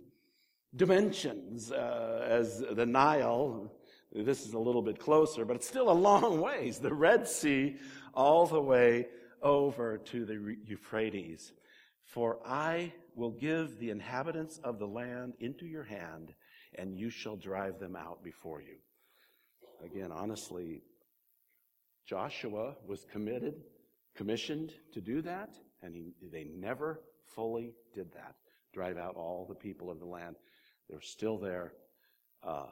dimensions 0.75 1.73
uh, 1.73 2.27
as 2.29 2.65
the 2.73 2.87
Nile. 2.87 3.71
This 4.15 4.47
is 4.47 4.53
a 4.53 4.59
little 4.59 4.83
bit 4.83 4.99
closer, 4.99 5.45
but 5.45 5.57
it's 5.57 5.67
still 5.67 5.91
a 5.91 5.93
long 5.93 6.41
ways. 6.41 6.79
The 6.79 6.93
Red 6.93 7.27
Sea 7.27 7.77
all 8.15 8.47
the 8.47 8.61
way 8.61 9.09
over 9.43 9.99
to 9.99 10.25
the 10.25 10.57
Euphrates. 10.67 11.53
For 12.03 12.39
I 12.47 12.93
will 13.15 13.31
give 13.31 13.79
the 13.79 13.91
inhabitants 13.91 14.59
of 14.63 14.79
the 14.79 14.87
land 14.87 15.35
into 15.41 15.67
your 15.67 15.85
hand, 15.85 16.35
and 16.75 16.97
you 16.97 17.11
shall 17.11 17.37
drive 17.37 17.79
them 17.79 17.97
out 17.97 18.23
before 18.23 18.61
you. 18.61 18.77
Again, 19.85 20.13
honestly, 20.13 20.83
Joshua 22.07 22.77
was 22.87 23.07
committed 23.11 23.55
commissioned 24.15 24.73
to 24.93 25.01
do 25.01 25.23
that, 25.23 25.51
and 25.83 25.95
he, 25.95 26.15
they 26.31 26.45
never 26.45 27.01
fully 27.35 27.73
did 27.95 28.13
that. 28.13 28.35
Drive 28.73 28.99
out 28.99 29.17
all 29.17 29.47
the 29.49 29.55
people 29.55 29.91
of 29.91 29.99
the 29.99 30.07
land. 30.07 30.37
They're 30.89 31.01
still 31.01 31.39
there. 31.39 31.73
Uh, 32.43 32.67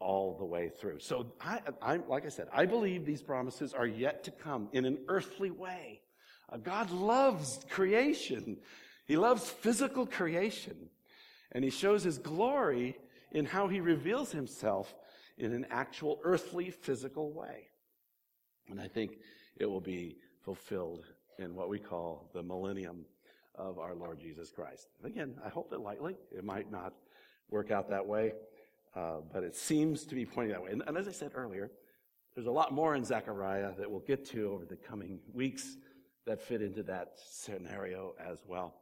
all 0.00 0.34
the 0.38 0.44
way 0.44 0.70
through. 0.80 0.98
So, 0.98 1.32
I, 1.40 1.60
I, 1.82 1.96
like 2.08 2.24
I 2.24 2.30
said, 2.30 2.48
I 2.52 2.64
believe 2.64 3.04
these 3.04 3.22
promises 3.22 3.74
are 3.74 3.86
yet 3.86 4.24
to 4.24 4.30
come 4.30 4.68
in 4.72 4.86
an 4.86 4.98
earthly 5.08 5.50
way. 5.50 6.00
Uh, 6.50 6.56
God 6.56 6.90
loves 6.90 7.60
creation. 7.68 8.56
He 9.06 9.16
loves 9.16 9.48
physical 9.48 10.06
creation. 10.06 10.88
And 11.52 11.62
he 11.62 11.70
shows 11.70 12.02
his 12.02 12.18
glory 12.18 12.96
in 13.30 13.44
how 13.44 13.68
he 13.68 13.80
reveals 13.80 14.32
himself 14.32 14.94
in 15.36 15.52
an 15.52 15.66
actual 15.70 16.18
earthly 16.24 16.70
physical 16.70 17.32
way. 17.32 17.68
And 18.68 18.80
I 18.80 18.88
think 18.88 19.18
it 19.56 19.66
will 19.66 19.80
be 19.80 20.16
fulfilled 20.44 21.04
in 21.38 21.54
what 21.54 21.68
we 21.68 21.78
call 21.78 22.30
the 22.32 22.42
millennium 22.42 23.04
of 23.54 23.78
our 23.78 23.94
Lord 23.94 24.18
Jesus 24.18 24.50
Christ. 24.50 24.88
Again, 25.04 25.34
I 25.44 25.48
hope 25.48 25.72
it 25.72 25.80
lightly. 25.80 26.16
It 26.30 26.44
might 26.44 26.70
not 26.70 26.94
work 27.50 27.70
out 27.70 27.90
that 27.90 28.06
way, 28.06 28.32
uh, 28.94 29.18
but 29.32 29.42
it 29.42 29.54
seems 29.54 30.04
to 30.04 30.14
be 30.14 30.24
pointing 30.24 30.52
that 30.52 30.62
way. 30.62 30.70
And, 30.72 30.82
and 30.86 30.96
as 30.96 31.08
I 31.08 31.12
said 31.12 31.32
earlier, 31.34 31.70
there's 32.34 32.46
a 32.46 32.52
lot 32.52 32.72
more 32.72 32.94
in 32.94 33.04
Zechariah 33.04 33.72
that 33.78 33.90
we'll 33.90 34.00
get 34.00 34.24
to 34.30 34.52
over 34.52 34.64
the 34.64 34.76
coming 34.76 35.18
weeks 35.32 35.76
that 36.26 36.40
fit 36.40 36.62
into 36.62 36.82
that 36.84 37.12
scenario 37.30 38.14
as 38.24 38.38
well. 38.46 38.74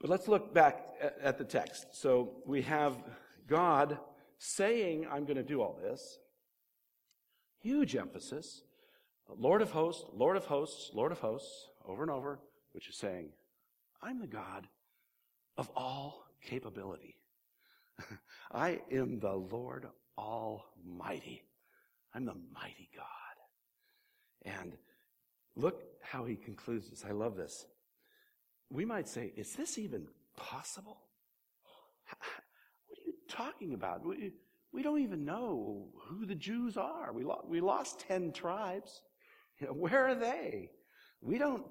But 0.00 0.10
let's 0.10 0.28
look 0.28 0.54
back 0.54 0.86
at, 1.00 1.18
at 1.22 1.38
the 1.38 1.44
text. 1.44 1.86
So 1.92 2.36
we 2.46 2.62
have 2.62 2.96
God 3.46 3.98
saying, 4.38 5.06
I'm 5.10 5.24
going 5.24 5.36
to 5.36 5.42
do 5.42 5.60
all 5.62 5.78
this. 5.82 6.18
Huge 7.62 7.96
emphasis. 7.96 8.62
Lord 9.28 9.60
of 9.60 9.72
hosts, 9.72 10.04
Lord 10.14 10.36
of 10.36 10.44
hosts, 10.44 10.90
Lord 10.94 11.12
of 11.12 11.18
hosts, 11.18 11.68
over 11.84 12.02
and 12.02 12.10
over, 12.10 12.38
which 12.72 12.88
is 12.88 12.96
saying, 12.96 13.30
I'm 14.02 14.20
the 14.20 14.26
God 14.26 14.68
of 15.56 15.70
all 15.74 16.26
capability. 16.42 17.16
I 18.52 18.80
am 18.90 19.18
the 19.18 19.34
Lord 19.34 19.86
Almighty. 20.18 21.42
I'm 22.14 22.24
the 22.24 22.36
mighty 22.52 22.88
God. 22.96 23.06
And 24.44 24.72
look 25.56 25.82
how 26.02 26.24
he 26.24 26.36
concludes 26.36 26.90
this. 26.90 27.04
I 27.06 27.12
love 27.12 27.36
this. 27.36 27.66
We 28.70 28.84
might 28.84 29.08
say, 29.08 29.32
is 29.36 29.52
this 29.54 29.78
even 29.78 30.06
possible? 30.36 30.98
What 32.86 32.98
are 32.98 33.06
you 33.06 33.14
talking 33.28 33.74
about? 33.74 34.04
We, 34.04 34.32
we 34.72 34.82
don't 34.82 35.00
even 35.00 35.24
know 35.24 35.88
who 36.08 36.26
the 36.26 36.34
Jews 36.34 36.76
are. 36.76 37.12
We, 37.12 37.24
lo- 37.24 37.44
we 37.48 37.60
lost 37.60 38.00
10 38.00 38.32
tribes. 38.32 39.02
You 39.60 39.66
know, 39.68 39.72
where 39.72 40.06
are 40.06 40.14
they? 40.14 40.70
We 41.20 41.38
don't, 41.38 41.64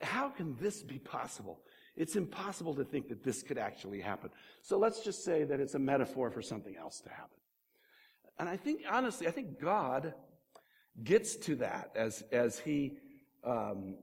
how 0.00 0.28
can 0.28 0.56
this 0.60 0.82
be 0.82 0.98
possible? 0.98 1.60
It's 1.96 2.16
impossible 2.16 2.74
to 2.76 2.84
think 2.84 3.08
that 3.08 3.22
this 3.22 3.42
could 3.42 3.58
actually 3.58 4.00
happen. 4.00 4.30
So 4.62 4.78
let's 4.78 5.04
just 5.04 5.24
say 5.24 5.44
that 5.44 5.60
it's 5.60 5.74
a 5.74 5.78
metaphor 5.78 6.30
for 6.30 6.40
something 6.40 6.74
else 6.76 7.00
to 7.00 7.10
happen. 7.10 7.36
And 8.38 8.48
I 8.48 8.56
think, 8.56 8.82
honestly, 8.90 9.28
I 9.28 9.30
think 9.30 9.60
God 9.60 10.14
gets 11.04 11.36
to 11.36 11.56
that 11.56 11.90
as, 11.94 12.22
as 12.32 12.58
he 12.58 12.96
um, 13.44 13.96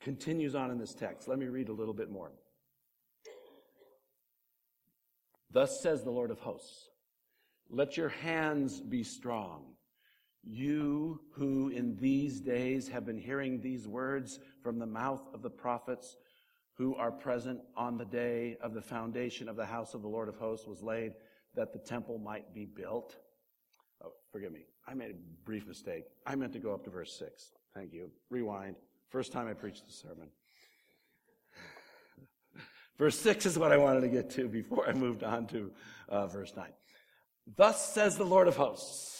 continues 0.00 0.54
on 0.54 0.70
in 0.70 0.78
this 0.78 0.94
text. 0.94 1.28
Let 1.28 1.38
me 1.38 1.46
read 1.46 1.68
a 1.68 1.72
little 1.72 1.94
bit 1.94 2.10
more. 2.10 2.32
Thus 5.50 5.80
says 5.82 6.02
the 6.02 6.10
Lord 6.10 6.30
of 6.30 6.40
hosts, 6.40 6.90
let 7.70 7.96
your 7.96 8.08
hands 8.08 8.80
be 8.80 9.02
strong. 9.02 9.64
You 10.42 11.20
who 11.32 11.68
in 11.68 11.96
these 11.96 12.40
days 12.40 12.88
have 12.88 13.04
been 13.04 13.18
hearing 13.18 13.60
these 13.60 13.86
words 13.86 14.38
from 14.62 14.78
the 14.78 14.86
mouth 14.86 15.22
of 15.34 15.42
the 15.42 15.50
prophets 15.50 16.16
who 16.78 16.94
are 16.94 17.10
present 17.10 17.60
on 17.76 17.98
the 17.98 18.04
day 18.04 18.56
of 18.62 18.72
the 18.72 18.80
foundation 18.80 19.48
of 19.48 19.56
the 19.56 19.66
house 19.66 19.94
of 19.94 20.02
the 20.02 20.08
Lord 20.08 20.28
of 20.28 20.36
hosts 20.36 20.66
was 20.66 20.80
laid 20.80 21.12
that 21.56 21.72
the 21.72 21.78
temple 21.78 22.18
might 22.18 22.54
be 22.54 22.64
built. 22.64 23.16
Oh, 24.02 24.12
forgive 24.30 24.52
me. 24.52 24.66
I 24.86 24.94
made 24.94 25.10
a 25.10 25.44
brief 25.44 25.66
mistake. 25.66 26.04
I 26.24 26.36
meant 26.36 26.52
to 26.52 26.60
go 26.60 26.72
up 26.72 26.84
to 26.84 26.90
verse 26.90 27.18
6. 27.18 27.50
Thank 27.74 27.92
you. 27.92 28.10
Rewind. 28.30 28.76
First 29.08 29.32
time 29.32 29.48
I 29.48 29.54
preached 29.54 29.86
the 29.86 29.92
sermon. 29.92 30.28
Verse 32.98 33.18
6 33.18 33.46
is 33.46 33.58
what 33.58 33.72
I 33.72 33.76
wanted 33.76 34.02
to 34.02 34.08
get 34.08 34.30
to 34.30 34.48
before 34.48 34.88
I 34.88 34.92
moved 34.92 35.22
on 35.22 35.46
to 35.48 35.70
uh, 36.08 36.26
verse 36.26 36.52
9. 36.56 36.66
Thus 37.56 37.92
says 37.92 38.16
the 38.16 38.24
Lord 38.24 38.48
of 38.48 38.56
hosts 38.56 39.17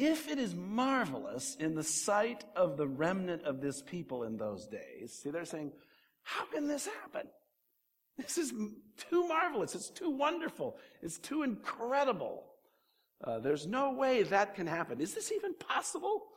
if 0.00 0.28
it 0.28 0.38
is 0.38 0.54
marvelous 0.54 1.56
in 1.60 1.74
the 1.74 1.84
sight 1.84 2.42
of 2.56 2.78
the 2.78 2.88
remnant 2.88 3.42
of 3.44 3.60
this 3.60 3.82
people 3.82 4.22
in 4.22 4.38
those 4.38 4.66
days, 4.66 5.12
see, 5.12 5.28
they're 5.30 5.44
saying, 5.44 5.72
how 6.22 6.46
can 6.46 6.66
this 6.66 6.86
happen? 6.86 7.28
This 8.16 8.38
is 8.38 8.54
too 8.96 9.28
marvelous. 9.28 9.74
It's 9.74 9.90
too 9.90 10.08
wonderful. 10.08 10.78
It's 11.02 11.18
too 11.18 11.42
incredible. 11.42 12.44
Uh, 13.22 13.40
there's 13.40 13.66
no 13.66 13.92
way 13.92 14.22
that 14.22 14.54
can 14.54 14.66
happen. 14.66 15.02
Is 15.02 15.14
this 15.14 15.32
even 15.32 15.52
possible? 15.54 16.28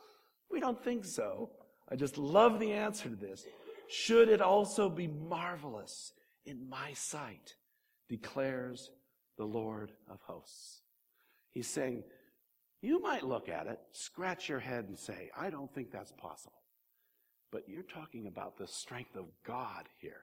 We 0.50 0.60
don't 0.60 0.82
think 0.84 1.06
so. 1.06 1.50
I 1.90 1.96
just 1.96 2.18
love 2.18 2.60
the 2.60 2.72
answer 2.72 3.08
to 3.08 3.16
this. 3.16 3.46
Should 3.88 4.28
it 4.28 4.42
also 4.42 4.90
be 4.90 5.06
marvelous 5.06 6.12
in 6.44 6.68
my 6.68 6.92
sight, 6.92 7.54
declares 8.10 8.90
the 9.38 9.46
Lord 9.46 9.92
of 10.10 10.20
hosts. 10.20 10.82
He's 11.50 11.66
saying, 11.66 12.04
you 12.84 13.00
might 13.00 13.24
look 13.24 13.48
at 13.48 13.66
it, 13.66 13.78
scratch 13.92 14.48
your 14.48 14.60
head, 14.60 14.86
and 14.88 14.98
say, 14.98 15.30
I 15.36 15.50
don't 15.50 15.72
think 15.74 15.90
that's 15.90 16.12
possible. 16.12 16.62
But 17.50 17.68
you're 17.68 17.82
talking 17.82 18.26
about 18.26 18.58
the 18.58 18.66
strength 18.66 19.16
of 19.16 19.26
God 19.46 19.88
here. 20.00 20.22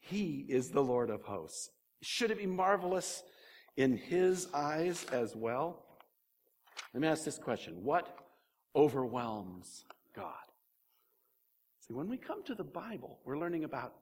He 0.00 0.44
is 0.48 0.70
the 0.70 0.82
Lord 0.82 1.10
of 1.10 1.22
hosts. 1.22 1.70
Should 2.02 2.30
it 2.30 2.38
be 2.38 2.46
marvelous 2.46 3.22
in 3.76 3.96
His 3.96 4.48
eyes 4.52 5.06
as 5.12 5.36
well? 5.36 5.84
Let 6.92 7.00
me 7.00 7.08
ask 7.08 7.24
this 7.24 7.38
question 7.38 7.84
What 7.84 8.18
overwhelms 8.74 9.84
God? 10.14 10.32
See, 11.80 11.94
when 11.94 12.08
we 12.08 12.16
come 12.16 12.42
to 12.44 12.54
the 12.54 12.64
Bible, 12.64 13.20
we're 13.24 13.38
learning 13.38 13.64
about 13.64 13.94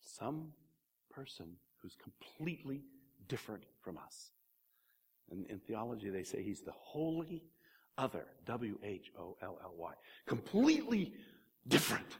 some 0.00 0.52
person 1.10 1.56
who's 1.80 1.96
completely 1.96 2.82
different 3.28 3.64
from 3.82 3.98
us. 3.98 4.32
And 5.32 5.46
in 5.48 5.58
theology, 5.58 6.10
they 6.10 6.22
say 6.22 6.42
he's 6.42 6.60
the 6.60 6.74
holy 6.76 7.42
other. 7.98 8.26
W 8.46 8.78
H 8.84 9.10
O 9.18 9.36
L 9.42 9.58
L 9.62 9.74
Y. 9.76 9.92
Completely 10.26 11.14
different 11.66 12.18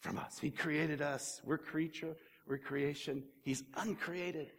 from 0.00 0.18
us. 0.18 0.38
He 0.38 0.50
created 0.50 1.00
us. 1.00 1.40
We're 1.44 1.58
creature. 1.58 2.16
We're 2.46 2.58
creation. 2.58 3.22
He's 3.42 3.62
uncreated. 3.76 4.52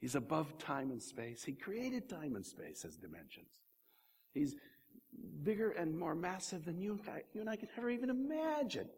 He's 0.00 0.16
above 0.16 0.58
time 0.58 0.90
and 0.90 1.02
space. 1.02 1.42
He 1.42 1.52
created 1.52 2.08
time 2.08 2.36
and 2.36 2.44
space 2.44 2.84
as 2.84 2.96
dimensions. 2.96 3.62
He's 4.34 4.56
bigger 5.42 5.70
and 5.70 5.96
more 5.96 6.14
massive 6.14 6.64
than 6.64 6.80
you 6.80 6.92
and 6.92 7.00
I, 7.08 7.22
you 7.32 7.40
and 7.40 7.48
I 7.48 7.56
can 7.56 7.68
ever 7.78 7.88
even 7.88 8.10
imagine. 8.10 8.88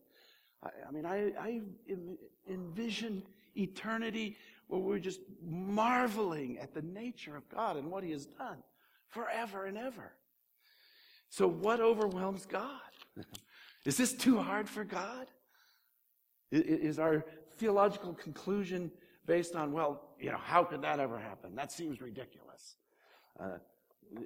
I, 0.62 0.70
I 0.88 0.90
mean, 0.90 1.06
I, 1.06 1.32
I 1.38 1.60
envision 2.48 3.22
eternity 3.54 4.36
where 4.68 4.80
we're 4.80 4.98
just 4.98 5.20
marveling 5.42 6.58
at 6.58 6.74
the 6.74 6.82
nature 6.82 7.36
of 7.36 7.48
God 7.48 7.76
and 7.76 7.90
what 7.90 8.04
He 8.04 8.10
has 8.12 8.26
done 8.26 8.58
forever 9.08 9.66
and 9.66 9.78
ever. 9.78 10.12
So, 11.28 11.46
what 11.46 11.80
overwhelms 11.80 12.46
God? 12.46 12.80
Is 13.84 13.96
this 13.96 14.12
too 14.12 14.38
hard 14.38 14.68
for 14.68 14.84
God? 14.84 15.26
Is 16.50 16.98
our 16.98 17.24
theological 17.56 18.14
conclusion 18.14 18.90
based 19.26 19.54
on, 19.56 19.72
well, 19.72 20.10
you 20.20 20.30
know, 20.30 20.38
how 20.38 20.64
could 20.64 20.82
that 20.82 21.00
ever 21.00 21.18
happen? 21.18 21.54
That 21.54 21.72
seems 21.72 22.00
ridiculous. 22.00 22.76
Uh, 23.38 23.58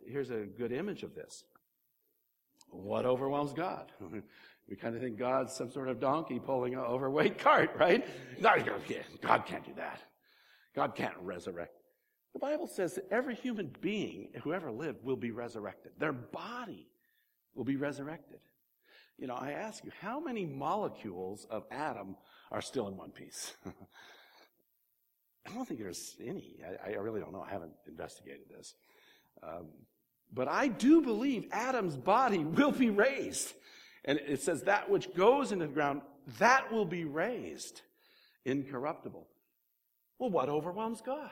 here's 0.06 0.30
a 0.30 0.44
good 0.44 0.72
image 0.72 1.02
of 1.02 1.14
this. 1.14 1.44
What 2.68 3.06
overwhelms 3.06 3.52
God? 3.52 3.90
we 4.68 4.76
kind 4.76 4.94
of 4.94 5.02
think 5.02 5.18
God's 5.18 5.52
some 5.52 5.70
sort 5.70 5.88
of 5.88 6.00
donkey 6.00 6.38
pulling 6.38 6.74
an 6.74 6.80
overweight 6.80 7.38
cart, 7.38 7.72
right? 7.78 8.06
God 9.20 9.46
can't 9.46 9.64
do 9.64 9.72
that. 9.76 10.00
God 10.74 10.94
can't 10.94 11.16
resurrect. 11.20 11.74
The 12.32 12.38
Bible 12.38 12.68
says 12.68 12.94
that 12.94 13.08
every 13.10 13.34
human 13.34 13.74
being 13.80 14.28
who 14.42 14.52
ever 14.52 14.70
lived 14.70 15.04
will 15.04 15.16
be 15.16 15.32
resurrected. 15.32 15.92
Their 15.98 16.12
body 16.12 16.86
will 17.54 17.64
be 17.64 17.76
resurrected. 17.76 18.38
You 19.18 19.26
know, 19.26 19.34
I 19.34 19.52
ask 19.52 19.84
you, 19.84 19.90
how 20.00 20.20
many 20.20 20.46
molecules 20.46 21.46
of 21.50 21.64
atom 21.70 22.16
are 22.50 22.62
still 22.62 22.88
in 22.88 22.96
one 22.96 23.10
piece? 23.10 23.52
I 23.66 25.54
don't 25.54 25.66
think 25.66 25.80
there's 25.80 26.16
any. 26.24 26.60
I, 26.64 26.90
I, 26.90 26.94
really 26.94 27.20
don't 27.20 27.32
know. 27.32 27.44
I 27.46 27.50
haven't 27.50 27.72
investigated 27.86 28.46
this. 28.48 28.74
Um, 29.42 29.68
but 30.32 30.48
I 30.48 30.68
do 30.68 31.02
believe 31.02 31.46
Adam's 31.50 31.96
body 31.96 32.38
will 32.44 32.72
be 32.72 32.90
raised. 32.90 33.52
And 34.04 34.18
it 34.18 34.42
says 34.42 34.62
that 34.62 34.88
which 34.88 35.12
goes 35.14 35.52
into 35.52 35.66
the 35.66 35.72
ground, 35.72 36.02
that 36.38 36.72
will 36.72 36.84
be 36.84 37.04
raised 37.04 37.82
incorruptible. 38.44 39.26
Well, 40.20 40.30
what 40.30 40.50
overwhelms 40.50 41.00
God? 41.00 41.30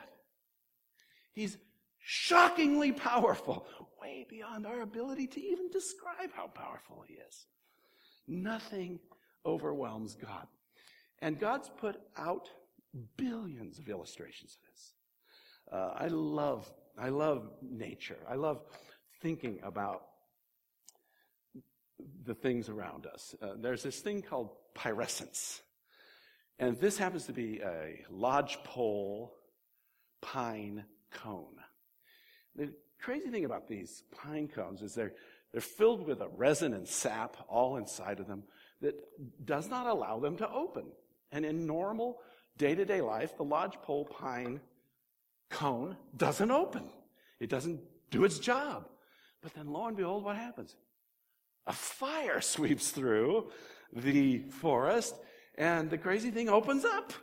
He's 1.31 1.57
shockingly 1.99 2.91
powerful, 2.91 3.67
way 4.01 4.25
beyond 4.27 4.65
our 4.65 4.81
ability 4.81 5.27
to 5.27 5.41
even 5.41 5.69
describe 5.69 6.31
how 6.33 6.47
powerful 6.47 7.03
He 7.07 7.13
is. 7.13 7.45
Nothing 8.27 8.99
overwhelms 9.45 10.15
God. 10.15 10.47
And 11.21 11.39
God's 11.39 11.69
put 11.77 11.97
out 12.17 12.49
billions 13.15 13.77
of 13.77 13.87
illustrations 13.87 14.57
of 14.57 14.69
this. 14.69 14.93
Uh, 15.71 16.03
I 16.03 16.07
love, 16.07 16.67
I 16.97 17.09
love 17.09 17.51
nature. 17.61 18.17
I 18.27 18.35
love 18.35 18.61
thinking 19.21 19.59
about 19.63 20.01
the 22.25 22.33
things 22.33 22.69
around 22.69 23.05
us. 23.05 23.35
Uh, 23.39 23.49
there's 23.59 23.83
this 23.83 23.99
thing 23.99 24.23
called 24.23 24.49
pyriscence. 24.73 25.61
And 26.59 26.77
this 26.77 26.97
happens 26.97 27.25
to 27.25 27.33
be 27.33 27.61
a 27.63 28.05
lodgepole 28.11 29.33
pine 30.21 30.83
cone. 31.09 31.55
The 32.55 32.73
crazy 33.01 33.29
thing 33.29 33.45
about 33.45 33.67
these 33.67 34.03
pine 34.11 34.49
cones 34.49 34.81
is 34.81 34.93
they're, 34.93 35.13
they're 35.53 35.61
filled 35.61 36.05
with 36.05 36.19
a 36.19 36.27
resin 36.27 36.73
and 36.73 36.85
sap 36.85 37.37
all 37.47 37.77
inside 37.77 38.19
of 38.19 38.27
them 38.27 38.43
that 38.81 38.95
does 39.45 39.69
not 39.69 39.87
allow 39.87 40.19
them 40.19 40.35
to 40.37 40.51
open. 40.51 40.85
And 41.31 41.45
in 41.45 41.65
normal 41.65 42.19
day 42.57 42.75
to 42.75 42.83
day 42.83 42.99
life, 42.99 43.37
the 43.37 43.43
lodgepole 43.43 44.05
pine 44.05 44.59
cone 45.49 45.95
doesn't 46.17 46.51
open. 46.51 46.83
It 47.39 47.49
doesn't 47.49 47.79
do 48.11 48.25
its 48.25 48.37
job. 48.37 48.89
But 49.41 49.53
then 49.53 49.71
lo 49.71 49.87
and 49.87 49.95
behold, 49.95 50.25
what 50.25 50.35
happens? 50.35 50.75
A 51.67 51.73
fire 51.73 52.41
sweeps 52.41 52.91
through 52.91 53.49
the 53.93 54.39
forest 54.39 55.15
and 55.59 55.89
the 55.89 55.97
crazy 55.97 56.31
thing 56.31 56.49
opens 56.49 56.85
up 56.85 57.13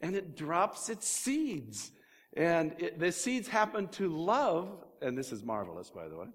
and 0.00 0.14
it 0.14 0.36
drops 0.36 0.88
its 0.90 1.08
seeds. 1.08 1.92
And 2.36 2.74
it, 2.78 2.98
the 2.98 3.10
seeds 3.10 3.48
happen 3.48 3.88
to 3.88 4.08
love, 4.08 4.84
and 5.00 5.16
this 5.16 5.32
is 5.32 5.42
marvelous, 5.42 5.88
by 5.90 6.08
the 6.08 6.16
way. 6.16 6.26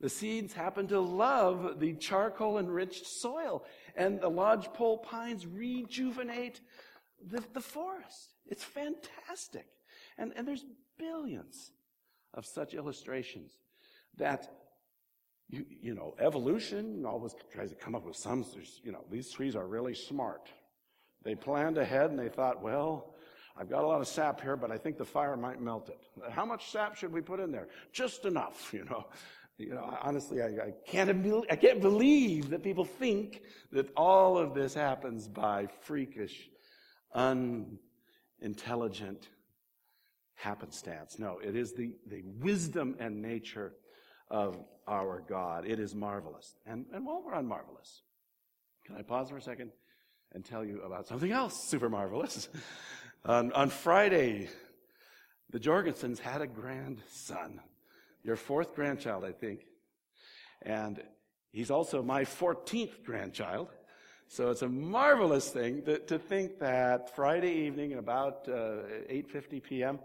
The 0.00 0.08
seeds 0.08 0.52
happen 0.52 0.86
to 0.88 1.00
love 1.00 1.80
the 1.80 1.94
charcoal 1.94 2.58
enriched 2.58 3.06
soil, 3.06 3.64
and 3.96 4.20
the 4.20 4.28
lodgepole 4.28 4.98
pines 4.98 5.46
rejuvenate 5.46 6.60
the, 7.30 7.42
the 7.52 7.60
forest. 7.60 8.34
It's 8.46 8.64
fantastic. 8.64 9.66
And, 10.18 10.32
and 10.36 10.46
there's 10.46 10.64
billions 10.98 11.72
of 12.34 12.46
such 12.46 12.74
illustrations 12.74 13.52
that 14.16 14.50
you, 15.48 15.64
you 15.80 15.94
know, 15.94 16.14
evolution 16.18 17.04
always 17.06 17.34
tries 17.52 17.70
to 17.70 17.76
come 17.76 17.94
up 17.94 18.04
with 18.04 18.16
some, 18.16 18.44
you 18.82 18.92
know, 18.92 19.04
these 19.10 19.30
trees 19.30 19.54
are 19.54 19.66
really 19.66 19.94
smart. 19.94 20.48
They 21.26 21.34
planned 21.34 21.76
ahead 21.76 22.10
and 22.10 22.18
they 22.18 22.28
thought, 22.28 22.62
well, 22.62 23.12
I've 23.58 23.68
got 23.68 23.82
a 23.82 23.86
lot 23.86 24.00
of 24.00 24.06
sap 24.06 24.40
here, 24.40 24.56
but 24.56 24.70
I 24.70 24.78
think 24.78 24.96
the 24.96 25.04
fire 25.04 25.36
might 25.36 25.60
melt 25.60 25.88
it. 25.88 25.98
How 26.30 26.46
much 26.46 26.70
sap 26.70 26.94
should 26.94 27.12
we 27.12 27.20
put 27.20 27.40
in 27.40 27.50
there? 27.50 27.66
Just 27.92 28.26
enough, 28.26 28.72
you 28.78 28.84
know. 28.84 29.06
You 29.58 29.74
know, 29.74 29.98
honestly, 30.02 30.42
I, 30.42 30.46
I 30.46 30.72
can't, 30.86 31.08
I 31.50 31.56
can't 31.56 31.80
believe 31.80 32.50
that 32.50 32.62
people 32.62 32.84
think 32.84 33.40
that 33.72 33.90
all 33.96 34.36
of 34.36 34.52
this 34.54 34.74
happens 34.74 35.26
by 35.26 35.66
freakish, 35.80 36.50
unintelligent 37.14 39.30
happenstance. 40.34 41.18
No, 41.18 41.38
it 41.42 41.56
is 41.56 41.72
the, 41.72 41.96
the 42.06 42.22
wisdom 42.38 42.96
and 43.00 43.22
nature 43.22 43.72
of 44.30 44.62
our 44.86 45.24
God. 45.26 45.66
It 45.66 45.80
is 45.80 45.94
marvelous. 45.94 46.54
And, 46.66 46.84
and 46.92 47.06
while 47.06 47.22
we're 47.24 47.32
on 47.32 47.46
marvelous, 47.46 48.02
can 48.84 48.96
I 48.96 49.02
pause 49.02 49.30
for 49.30 49.38
a 49.38 49.42
second 49.42 49.70
and 50.36 50.44
tell 50.44 50.62
you 50.62 50.82
about 50.82 51.08
something 51.08 51.32
else 51.32 51.64
super 51.64 51.88
marvelous? 51.88 52.50
on, 53.24 53.50
on 53.52 53.70
Friday, 53.70 54.50
the 55.50 55.58
Jorgensens 55.58 56.18
had 56.18 56.42
a 56.42 56.46
grandson, 56.46 57.58
your 58.22 58.36
fourth 58.36 58.74
grandchild, 58.74 59.24
I 59.24 59.32
think. 59.32 59.60
And 60.60 61.02
he's 61.52 61.70
also 61.70 62.02
my 62.02 62.24
14th 62.24 63.02
grandchild. 63.02 63.68
So 64.28 64.50
it's 64.50 64.60
a 64.60 64.68
marvelous 64.68 65.48
thing 65.48 65.82
to, 65.84 66.00
to 66.00 66.18
think 66.18 66.58
that 66.58 67.16
Friday 67.16 67.52
evening 67.66 67.94
at 67.94 67.98
about 67.98 68.46
uh, 68.46 68.84
8.50 69.10 69.62
p.m., 69.62 69.98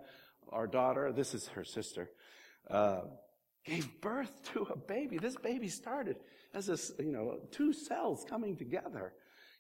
our 0.47 0.65
daughter, 0.65 1.11
this 1.11 1.33
is 1.33 1.49
her 1.49 1.65
sister, 1.65 2.09
uh, 2.69 3.01
gave 3.65 3.99
birth 3.99 4.31
to 4.53 4.61
a 4.61 4.77
baby. 4.77 5.17
This 5.17 5.35
baby 5.35 5.67
started 5.67 6.15
as 6.53 6.67
this, 6.67 6.93
you 6.99 7.11
know, 7.11 7.39
two 7.51 7.73
cells 7.73 8.25
coming 8.29 8.55
together. 8.55 9.11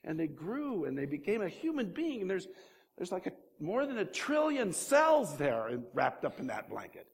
And 0.03 0.19
they 0.19 0.27
grew 0.27 0.85
and 0.85 0.97
they 0.97 1.05
became 1.05 1.41
a 1.41 1.49
human 1.49 1.87
being. 1.87 2.21
And 2.21 2.29
there's, 2.29 2.47
there's 2.97 3.11
like 3.11 3.27
a, 3.27 3.31
more 3.59 3.85
than 3.85 3.99
a 3.99 4.05
trillion 4.05 4.73
cells 4.73 5.37
there 5.37 5.79
wrapped 5.93 6.25
up 6.25 6.39
in 6.39 6.47
that 6.47 6.69
blanket. 6.69 7.07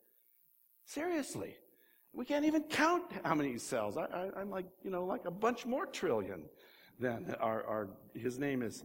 Seriously. 0.85 1.55
We 2.13 2.25
can't 2.25 2.45
even 2.45 2.63
count 2.63 3.03
how 3.23 3.35
many 3.35 3.57
cells. 3.57 3.97
I, 3.97 4.29
am 4.39 4.49
like, 4.49 4.65
you 4.83 4.89
know, 4.89 5.05
like 5.05 5.25
a 5.25 5.31
bunch 5.31 5.65
more 5.65 5.85
trillion 5.85 6.45
than 6.99 7.35
our, 7.39 7.63
our, 7.63 7.89
his 8.15 8.39
name 8.39 8.63
is 8.63 8.83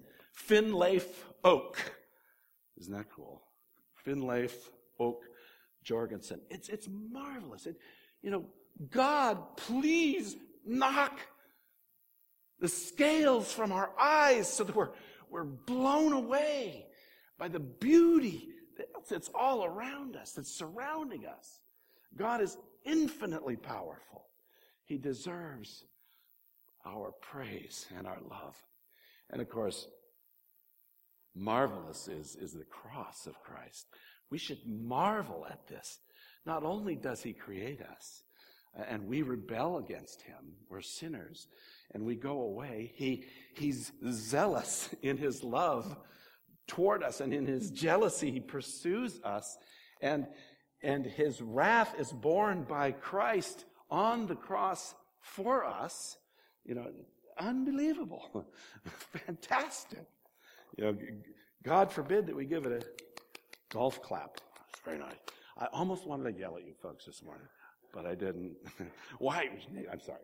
Finlayf 0.48 1.06
Oak. 1.44 1.78
Isn't 2.78 2.92
that 2.92 3.10
cool? 3.10 3.42
Finlayf 4.06 4.52
Oak 4.98 5.22
Jorgensen. 5.82 6.40
It's, 6.50 6.68
it's 6.68 6.88
marvelous. 6.90 7.66
It, 7.66 7.76
you 8.22 8.30
know, 8.30 8.44
God, 8.90 9.56
please 9.56 10.36
knock 10.66 11.20
the 12.62 12.68
scales 12.68 13.53
from 13.53 13.72
our 13.72 13.90
eyes 13.98 14.51
so 14.51 14.62
that 14.62 14.77
we're, 14.77 14.90
we're 15.29 15.42
blown 15.42 16.12
away 16.12 16.87
by 17.37 17.48
the 17.48 17.59
beauty 17.59 18.51
that's 19.11 19.31
all 19.35 19.64
around 19.64 20.14
us, 20.14 20.31
that's 20.31 20.55
surrounding 20.55 21.27
us. 21.27 21.59
God 22.16 22.40
is 22.40 22.57
infinitely 22.85 23.57
powerful. 23.57 24.27
He 24.85 24.96
deserves 24.96 25.87
our 26.87 27.12
praise 27.20 27.87
and 27.98 28.07
our 28.07 28.20
love. 28.31 28.57
And 29.31 29.42
of 29.42 29.48
course, 29.48 29.88
marvelous 31.35 32.07
is, 32.07 32.37
is 32.37 32.53
the 32.53 32.64
cross 32.66 33.27
of 33.27 33.42
Christ. 33.42 33.87
We 34.31 34.38
should 34.38 34.61
marvel 34.64 35.48
at 35.51 35.66
this. 35.66 35.98
Not 36.46 36.62
only 36.62 36.94
does 36.94 37.25
he 37.25 37.33
create 37.33 37.81
us, 37.83 38.22
and 38.88 39.07
we 39.07 39.22
rebel 39.22 39.79
against 39.79 40.22
him, 40.22 40.55
we're 40.70 40.81
sinners, 40.81 41.48
and 41.94 42.05
we 42.05 42.14
go 42.14 42.42
away, 42.42 42.92
he, 42.94 43.24
he's 43.55 43.92
zealous 44.11 44.88
in 45.02 45.16
his 45.16 45.42
love 45.42 45.96
toward 46.66 47.02
us, 47.02 47.20
and 47.20 47.35
in 47.35 47.46
his 47.46 47.70
jealousy, 47.70 48.31
he 48.31 48.40
pursues 48.40 49.20
us, 49.24 49.59
and, 50.00 50.26
and 50.83 51.05
his 51.05 51.40
wrath 51.42 51.94
is 51.98 52.12
borne 52.12 52.62
by 52.64 52.92
Christ 52.92 53.64
on 53.90 54.26
the 54.26 54.35
cross 54.35 54.94
for 55.20 55.64
us. 55.64 56.16
You 56.64 56.76
know, 56.76 56.90
unbelievable, 57.38 58.46
fantastic. 59.26 60.07
You 60.76 60.85
know, 60.85 60.96
God 61.62 61.92
forbid 61.92 62.26
that 62.26 62.37
we 62.37 62.44
give 62.44 62.66
it 62.66 62.83
a 62.83 63.72
Golf 63.72 64.02
clap. 64.02 64.38
It's 64.70 64.81
very 64.85 64.98
nice. 64.98 65.16
I 65.59 65.66
almost 65.72 66.07
wanted 66.07 66.33
to 66.33 66.38
yell 66.38 66.57
at 66.57 66.66
you 66.66 66.74
folks 66.83 67.07
this 67.07 67.22
morning, 67.22 67.46
but 67.92 68.05
I 68.05 68.14
didn't. 68.14 68.57
Why? 69.18 69.48
I'm 69.90 70.00
sorry. 70.00 70.20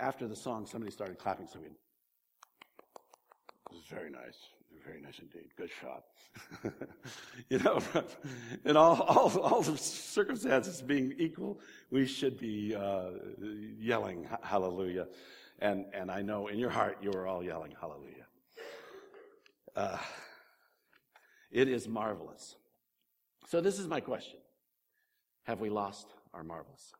After 0.00 0.26
the 0.26 0.36
song, 0.36 0.66
somebody 0.66 0.90
started 0.90 1.18
clapping, 1.18 1.46
so 1.46 1.58
we. 1.60 1.66
It 1.66 1.72
was 3.70 3.84
very 3.88 4.10
nice. 4.10 4.38
Very 4.84 5.00
nice 5.00 5.18
indeed. 5.18 5.50
Good 5.56 5.70
shot. 5.80 6.04
you 7.50 7.58
know, 7.58 7.80
in 8.64 8.76
all, 8.76 9.00
all, 9.02 9.38
all 9.40 9.62
the 9.62 9.76
circumstances 9.76 10.80
being 10.80 11.14
equal, 11.18 11.60
we 11.90 12.06
should 12.06 12.38
be 12.38 12.74
uh, 12.74 13.10
yelling 13.78 14.26
hallelujah. 14.42 15.06
And, 15.58 15.84
and 15.92 16.10
I 16.10 16.22
know 16.22 16.48
in 16.48 16.58
your 16.58 16.70
heart 16.70 16.98
you 17.02 17.12
are 17.12 17.26
all 17.26 17.44
yelling 17.44 17.74
hallelujah. 17.78 18.26
Uh, 19.76 19.98
it 21.50 21.68
is 21.68 21.86
marvelous 21.86 22.56
so 23.50 23.60
this 23.60 23.80
is 23.80 23.88
my 23.88 23.98
question. 23.98 24.38
Have 25.42 25.58
we 25.58 25.70
lost 25.70 26.06
our 26.32 26.44
marvels? 26.44 26.92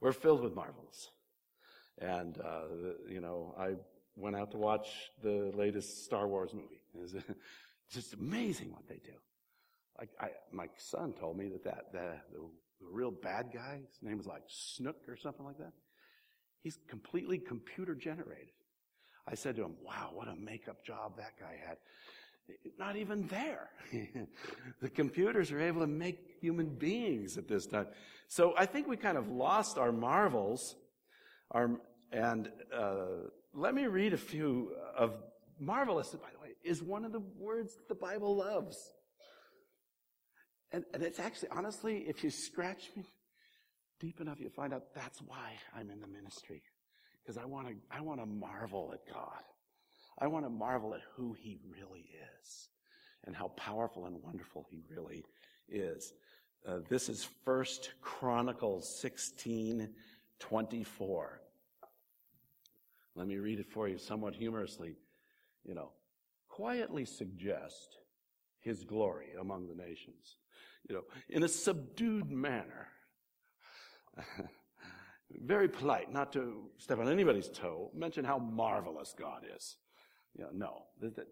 We're 0.00 0.12
filled 0.12 0.42
with 0.42 0.54
marvels. 0.54 1.10
And, 2.00 2.38
uh, 2.38 2.94
you 3.08 3.20
know, 3.20 3.54
I 3.58 3.74
went 4.16 4.36
out 4.36 4.52
to 4.52 4.56
watch 4.56 4.88
the 5.22 5.52
latest 5.54 6.04
Star 6.04 6.28
Wars 6.28 6.52
movie. 6.54 6.80
It's 7.02 7.14
just 7.90 8.14
amazing 8.14 8.72
what 8.72 8.86
they 8.88 9.00
do. 9.04 9.14
Like, 9.98 10.10
I, 10.20 10.28
my 10.52 10.68
son 10.76 11.12
told 11.12 11.36
me 11.36 11.48
that, 11.48 11.64
that 11.64 11.92
the, 11.92 12.12
the, 12.32 12.40
the 12.80 12.86
real 12.90 13.10
bad 13.10 13.46
guy, 13.52 13.80
his 13.84 13.98
name 14.00 14.18
was 14.18 14.26
like 14.26 14.42
Snook 14.46 15.08
or 15.08 15.16
something 15.16 15.44
like 15.44 15.58
that. 15.58 15.72
He's 16.62 16.78
completely 16.88 17.38
computer 17.38 17.94
generated. 17.94 18.54
I 19.26 19.34
said 19.34 19.56
to 19.56 19.64
him, 19.64 19.74
wow, 19.82 20.10
what 20.14 20.28
a 20.28 20.36
makeup 20.36 20.84
job 20.84 21.16
that 21.16 21.38
guy 21.38 21.56
had 21.66 21.78
not 22.78 22.96
even 22.96 23.26
there. 23.28 23.70
the 24.80 24.88
computers 24.88 25.50
are 25.52 25.60
able 25.60 25.80
to 25.80 25.86
make 25.86 26.18
human 26.40 26.68
beings 26.68 27.36
at 27.36 27.48
this 27.48 27.66
time. 27.66 27.86
So 28.28 28.54
I 28.56 28.66
think 28.66 28.86
we 28.86 28.96
kind 28.96 29.18
of 29.18 29.28
lost 29.28 29.78
our 29.78 29.92
marvels. 29.92 30.76
Our, 31.50 31.80
and 32.12 32.50
uh, 32.74 33.28
let 33.54 33.74
me 33.74 33.86
read 33.86 34.12
a 34.12 34.18
few 34.18 34.72
of 34.96 35.14
marvelous, 35.58 36.08
by 36.10 36.28
the 36.32 36.40
way, 36.40 36.54
is 36.62 36.82
one 36.82 37.04
of 37.04 37.12
the 37.12 37.22
words 37.38 37.74
that 37.76 37.88
the 37.88 37.94
Bible 37.94 38.36
loves. 38.36 38.76
And, 40.72 40.84
and 40.92 41.02
it's 41.02 41.18
actually, 41.18 41.48
honestly, 41.50 42.04
if 42.06 42.22
you 42.22 42.30
scratch 42.30 42.90
me 42.94 43.04
deep 44.00 44.20
enough, 44.20 44.38
you'll 44.38 44.50
find 44.50 44.74
out 44.74 44.94
that's 44.94 45.20
why 45.22 45.52
I'm 45.74 45.90
in 45.90 46.00
the 46.00 46.06
ministry. 46.06 46.62
Because 47.22 47.38
I 47.38 47.46
want 47.46 47.68
to, 47.68 47.74
I 47.90 48.00
want 48.00 48.20
to 48.20 48.26
marvel 48.26 48.92
at 48.92 49.12
God. 49.12 49.42
I 50.20 50.26
want 50.26 50.44
to 50.44 50.50
marvel 50.50 50.94
at 50.94 51.00
who 51.14 51.32
he 51.32 51.58
really 51.70 52.08
is. 52.40 52.68
and 53.24 53.36
how 53.36 53.48
powerful 53.48 54.06
and 54.06 54.22
wonderful 54.22 54.64
he 54.70 54.80
really 54.88 55.24
is. 55.68 56.14
Uh, 56.66 56.78
this 56.88 57.08
is 57.08 57.28
First 57.44 57.92
Chronicles 58.00 59.00
16, 59.00 59.90
24. 60.38 61.40
Let 63.16 63.26
me 63.26 63.36
read 63.36 63.58
it 63.58 63.70
for 63.70 63.88
you 63.88 63.98
somewhat 63.98 64.34
humorously. 64.34 64.96
You 65.64 65.74
know, 65.74 65.90
quietly 66.48 67.04
suggest 67.04 67.98
his 68.60 68.84
glory 68.84 69.32
among 69.38 69.66
the 69.68 69.74
nations. 69.74 70.36
You 70.88 70.94
know, 70.96 71.02
in 71.28 71.42
a 71.42 71.48
subdued 71.48 72.30
manner. 72.30 72.88
Very 75.30 75.68
polite, 75.68 76.10
not 76.10 76.32
to 76.32 76.70
step 76.78 76.98
on 76.98 77.08
anybody's 77.08 77.50
toe. 77.50 77.90
Mention 77.94 78.24
how 78.24 78.38
marvelous 78.38 79.14
God 79.18 79.42
is. 79.54 79.76
You 80.38 80.44
know, 80.44 80.50
no. 80.54 80.82
That, 81.00 81.16
that, 81.16 81.26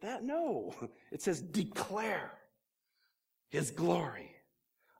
that, 0.00 0.24
no. 0.24 0.74
It 1.12 1.22
says 1.22 1.40
declare 1.40 2.32
his 3.48 3.70
glory 3.70 4.30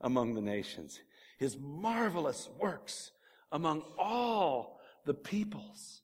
among 0.02 0.34
the 0.34 0.42
nations, 0.42 1.00
his 1.38 1.56
marvelous 1.58 2.48
works 2.60 3.12
among 3.50 3.82
all 3.98 4.78
the 5.04 5.14
peoples. 5.14 6.02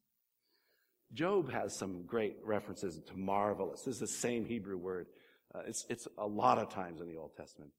Job 1.13 1.53
has 1.53 1.77
some 1.77 2.05
great 2.07 2.37
references 2.43 2.99
to 3.07 3.17
marvelous. 3.17 3.83
This 3.83 3.95
is 3.95 4.01
the 4.01 4.07
same 4.07 4.47
Hebrew 4.47 4.79
word. 4.79 5.07
Uh, 5.55 5.61
it's, 5.67 5.85
it's 5.91 6.09
a 6.17 6.27
lot 6.27 6.59
of 6.59 6.71
times 6.71 7.03
in 7.03 7.09
the 7.09 7.19
Old 7.19 7.37
Testament. 7.37 7.71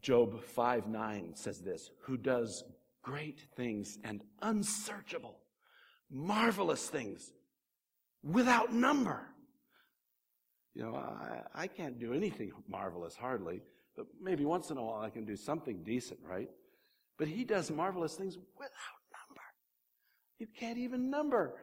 Job 0.00 0.42
5 0.42 0.88
9 0.88 1.32
says 1.34 1.60
this 1.60 1.90
Who 2.02 2.16
does 2.16 2.64
great 3.02 3.40
things 3.56 3.98
and 4.02 4.24
unsearchable, 4.42 5.38
marvelous 6.10 6.88
things 6.88 7.30
without 8.22 8.72
number. 8.72 9.20
You 10.74 10.84
know, 10.84 10.94
I, 10.94 11.42
I 11.54 11.66
can't 11.66 11.98
do 11.98 12.12
anything 12.12 12.52
marvelous, 12.68 13.16
hardly, 13.16 13.62
but 13.96 14.06
maybe 14.20 14.44
once 14.44 14.70
in 14.70 14.76
a 14.76 14.82
while 14.82 15.00
I 15.00 15.10
can 15.10 15.24
do 15.24 15.36
something 15.36 15.82
decent, 15.82 16.20
right? 16.22 16.48
But 17.18 17.28
he 17.28 17.44
does 17.44 17.70
marvelous 17.70 18.14
things 18.14 18.36
without 18.36 19.00
number. 19.28 19.42
You 20.38 20.46
can't 20.46 20.78
even 20.78 21.10
number 21.10 21.54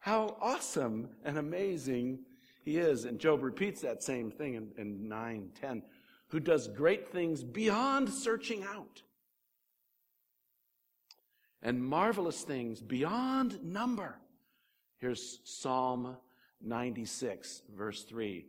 how 0.00 0.36
awesome 0.40 1.08
and 1.24 1.38
amazing 1.38 2.20
he 2.64 2.76
is. 2.78 3.04
And 3.04 3.18
Job 3.18 3.42
repeats 3.42 3.80
that 3.82 4.02
same 4.02 4.30
thing 4.30 4.54
in, 4.54 4.72
in 4.76 5.08
9, 5.08 5.50
10, 5.60 5.82
who 6.28 6.40
does 6.40 6.68
great 6.68 7.08
things 7.08 7.42
beyond 7.42 8.12
searching 8.12 8.64
out. 8.64 9.02
And 11.62 11.82
marvelous 11.82 12.42
things 12.42 12.80
beyond 12.80 13.64
number. 13.64 14.18
Here's 15.06 15.38
Psalm 15.44 16.16
96, 16.60 17.62
verse 17.76 18.02
3, 18.02 18.44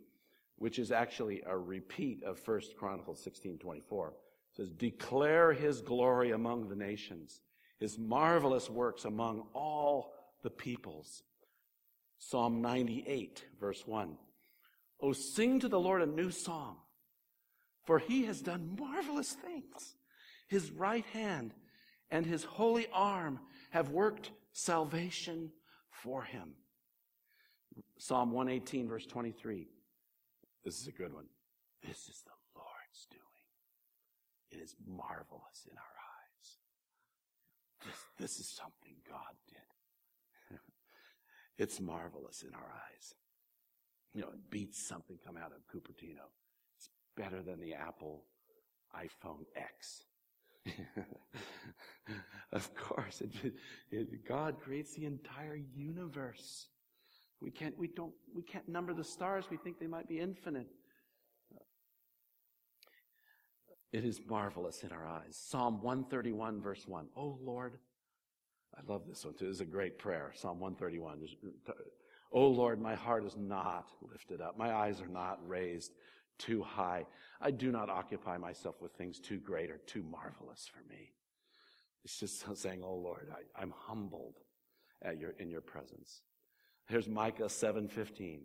which 0.55 0.79
is 0.79 0.91
actually 0.91 1.43
a 1.45 1.55
repeat 1.55 2.23
of 2.23 2.41
1 2.43 2.61
Chronicles 2.79 3.23
16, 3.23 3.59
24. 3.59 4.07
It 4.07 4.13
says, 4.55 4.71
Declare 4.71 5.53
his 5.53 5.81
glory 5.81 6.31
among 6.31 6.67
the 6.67 6.75
nations, 6.75 7.41
his 7.79 7.99
marvelous 7.99 8.71
works 8.71 9.05
among 9.05 9.43
all 9.53 10.15
the 10.41 10.49
peoples. 10.49 11.21
Psalm 12.17 12.59
98, 12.59 13.45
verse 13.59 13.83
1. 13.85 14.17
Oh, 14.99 15.13
sing 15.13 15.59
to 15.59 15.69
the 15.69 15.79
Lord 15.79 16.01
a 16.01 16.07
new 16.07 16.31
song, 16.31 16.77
for 17.85 17.99
he 17.99 18.25
has 18.25 18.41
done 18.41 18.75
marvelous 18.79 19.33
things. 19.33 19.93
His 20.47 20.71
right 20.71 21.05
hand 21.13 21.53
and 22.09 22.25
his 22.25 22.43
holy 22.43 22.87
arm 22.91 23.41
have 23.69 23.91
worked 23.91 24.31
salvation 24.53 25.51
for 26.07 26.23
him. 26.23 26.53
Psalm 27.97 28.31
118, 28.31 28.87
verse 28.87 29.05
23. 29.05 29.67
This 30.63 30.79
is 30.79 30.87
a 30.87 30.91
good 30.93 31.13
one. 31.13 31.25
This 31.85 32.07
is 32.07 32.23
the 32.25 32.31
Lord's 32.55 33.07
doing. 33.11 33.21
It 34.49 34.63
is 34.63 34.73
marvelous 34.87 35.67
in 35.69 35.77
our 35.77 35.83
eyes. 35.83 36.57
This, 37.85 38.05
this 38.17 38.39
is 38.39 38.47
something 38.47 38.95
God 39.07 39.35
did. 39.49 40.59
it's 41.57 41.81
marvelous 41.81 42.41
in 42.47 42.53
our 42.53 42.71
eyes. 42.71 43.13
You 44.13 44.21
know, 44.21 44.29
it 44.29 44.49
beats 44.49 44.81
something 44.87 45.17
come 45.25 45.35
out 45.35 45.51
of 45.51 45.67
Cupertino. 45.67 46.31
It's 46.77 46.89
better 47.17 47.41
than 47.43 47.59
the 47.59 47.73
Apple 47.73 48.23
iPhone 48.95 49.43
X. 49.57 50.05
of 52.51 52.75
course, 52.75 53.21
it, 53.21 53.53
it, 53.91 54.27
God 54.27 54.59
creates 54.59 54.95
the 54.95 55.05
entire 55.05 55.59
universe. 55.75 56.67
We 57.41 57.51
can't, 57.51 57.77
we 57.77 57.87
don't, 57.87 58.13
we 58.35 58.43
can't 58.43 58.67
number 58.67 58.93
the 58.93 59.03
stars. 59.03 59.45
We 59.49 59.57
think 59.57 59.79
they 59.79 59.87
might 59.87 60.07
be 60.07 60.19
infinite. 60.19 60.67
It 63.93 64.03
is 64.03 64.19
marvelous 64.27 64.83
in 64.83 64.91
our 64.91 65.05
eyes. 65.05 65.39
Psalm 65.39 65.81
131 65.81 66.61
verse 66.61 66.87
1. 66.87 67.07
Oh 67.15 67.39
Lord, 67.41 67.73
I 68.75 68.81
love 68.91 69.03
this 69.07 69.23
one 69.23 69.33
too. 69.35 69.45
This 69.45 69.55
is 69.55 69.61
a 69.61 69.65
great 69.65 69.97
prayer. 69.97 70.33
Psalm 70.35 70.59
131. 70.59 71.19
Oh 72.33 72.47
Lord, 72.47 72.81
my 72.81 72.95
heart 72.95 73.25
is 73.25 73.35
not 73.37 73.87
lifted 74.01 74.41
up. 74.41 74.57
My 74.57 74.73
eyes 74.73 74.99
are 75.01 75.07
not 75.07 75.39
raised 75.47 75.93
too 76.37 76.63
high. 76.63 77.05
I 77.41 77.51
do 77.51 77.71
not 77.71 77.89
occupy 77.89 78.37
myself 78.37 78.81
with 78.81 78.93
things 78.93 79.19
too 79.19 79.37
great 79.37 79.69
or 79.69 79.77
too 79.85 80.03
marvelous 80.03 80.69
for 80.71 80.87
me. 80.89 81.11
It's 82.03 82.19
just 82.19 82.57
saying, 82.57 82.81
Oh 82.83 82.95
Lord, 82.95 83.29
I, 83.55 83.61
am 83.61 83.73
humbled 83.77 84.35
at 85.01 85.19
your, 85.19 85.31
in 85.39 85.49
your 85.49 85.61
presence. 85.61 86.21
Here's 86.87 87.07
Micah 87.07 87.43
7:15. 87.49 88.39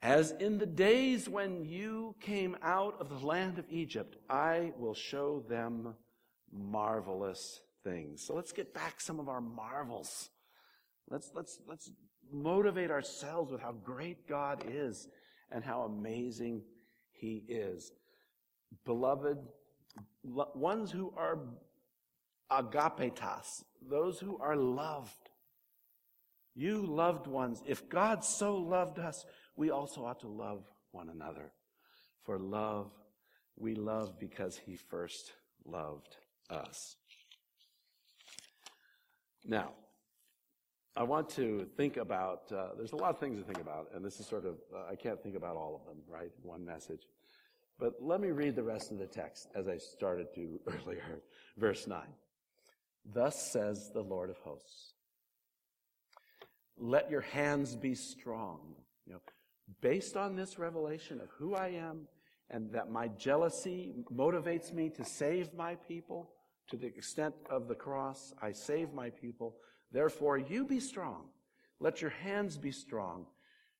As 0.00 0.30
in 0.30 0.58
the 0.58 0.66
days 0.66 1.28
when 1.28 1.64
you 1.64 2.14
came 2.20 2.56
out 2.62 3.00
of 3.00 3.08
the 3.08 3.26
land 3.26 3.58
of 3.58 3.64
Egypt, 3.68 4.16
I 4.30 4.72
will 4.78 4.94
show 4.94 5.44
them 5.48 5.96
marvelous 6.52 7.60
things. 7.82 8.22
So 8.24 8.34
let's 8.34 8.52
get 8.52 8.72
back 8.72 9.00
some 9.00 9.18
of 9.18 9.28
our 9.28 9.40
marvels. 9.40 10.30
Let's, 11.10 11.32
let's, 11.34 11.58
let's 11.66 11.90
motivate 12.30 12.92
ourselves 12.92 13.50
with 13.50 13.60
how 13.60 13.72
great 13.72 14.28
God 14.28 14.64
is 14.68 15.08
and 15.50 15.64
how 15.64 15.82
amazing 15.82 16.62
he 17.12 17.44
is. 17.48 17.92
Beloved, 18.84 19.38
ones 20.22 20.90
who 20.90 21.12
are 21.16 21.38
agapetas, 22.50 23.64
those 23.88 24.18
who 24.18 24.38
are 24.38 24.56
loved. 24.56 25.30
You 26.54 26.84
loved 26.84 27.26
ones. 27.26 27.62
If 27.66 27.88
God 27.88 28.24
so 28.24 28.56
loved 28.56 28.98
us, 28.98 29.24
we 29.56 29.70
also 29.70 30.04
ought 30.04 30.20
to 30.20 30.28
love 30.28 30.64
one 30.90 31.08
another. 31.08 31.52
For 32.24 32.38
love, 32.38 32.90
we 33.56 33.74
love 33.74 34.18
because 34.18 34.56
he 34.56 34.76
first 34.76 35.32
loved 35.64 36.16
us. 36.50 36.96
Now, 39.44 39.72
I 40.96 41.02
want 41.04 41.28
to 41.30 41.66
think 41.76 41.96
about, 41.96 42.50
uh, 42.52 42.70
there's 42.76 42.92
a 42.92 42.96
lot 42.96 43.10
of 43.10 43.20
things 43.20 43.38
to 43.38 43.44
think 43.44 43.60
about, 43.60 43.88
and 43.94 44.04
this 44.04 44.18
is 44.18 44.26
sort 44.26 44.44
of, 44.44 44.56
uh, 44.74 44.90
I 44.90 44.96
can't 44.96 45.22
think 45.22 45.36
about 45.36 45.56
all 45.56 45.80
of 45.80 45.86
them, 45.86 46.02
right? 46.08 46.30
One 46.42 46.64
message. 46.64 47.02
But 47.78 47.94
let 48.00 48.20
me 48.20 48.30
read 48.30 48.56
the 48.56 48.64
rest 48.64 48.90
of 48.90 48.98
the 48.98 49.06
text 49.06 49.48
as 49.54 49.68
I 49.68 49.78
started 49.78 50.34
to 50.34 50.60
earlier. 50.66 51.20
Verse 51.56 51.86
9. 51.86 52.00
Thus 53.04 53.50
says 53.52 53.90
the 53.94 54.02
Lord 54.02 54.30
of 54.30 54.38
hosts. 54.38 54.94
Let 56.76 57.10
your 57.10 57.20
hands 57.20 57.76
be 57.76 57.94
strong. 57.94 58.74
You 59.06 59.14
know, 59.14 59.20
based 59.80 60.16
on 60.16 60.36
this 60.36 60.58
revelation 60.58 61.20
of 61.20 61.28
who 61.38 61.54
I 61.54 61.68
am 61.68 62.08
and 62.50 62.72
that 62.72 62.90
my 62.90 63.08
jealousy 63.08 63.94
motivates 64.12 64.72
me 64.72 64.90
to 64.90 65.04
save 65.04 65.52
my 65.54 65.74
people 65.74 66.30
to 66.70 66.76
the 66.76 66.86
extent 66.86 67.34
of 67.50 67.68
the 67.68 67.74
cross, 67.74 68.34
I 68.42 68.52
save 68.52 68.92
my 68.92 69.10
people. 69.10 69.56
Therefore, 69.92 70.38
you 70.38 70.64
be 70.64 70.80
strong. 70.80 71.24
Let 71.80 72.00
your 72.00 72.10
hands 72.10 72.56
be 72.56 72.72
strong. 72.72 73.26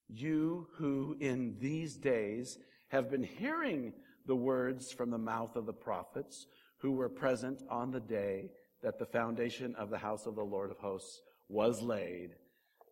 You 0.08 0.68
who 0.76 1.16
in 1.20 1.56
these 1.60 1.96
days 1.96 2.58
have 2.88 3.10
been 3.10 3.22
hearing 3.24 3.92
the 4.26 4.36
words 4.36 4.92
from 4.92 5.10
the 5.10 5.18
mouth 5.18 5.56
of 5.56 5.66
the 5.66 5.72
prophets 5.72 6.46
who 6.78 6.92
were 6.92 7.08
present 7.08 7.62
on 7.68 7.90
the 7.90 8.00
day 8.00 8.50
that 8.82 8.98
the 8.98 9.06
foundation 9.06 9.74
of 9.74 9.90
the 9.90 9.98
house 9.98 10.26
of 10.26 10.36
the 10.36 10.42
Lord 10.42 10.70
of 10.70 10.78
hosts 10.78 11.20
was 11.48 11.82
laid, 11.82 12.30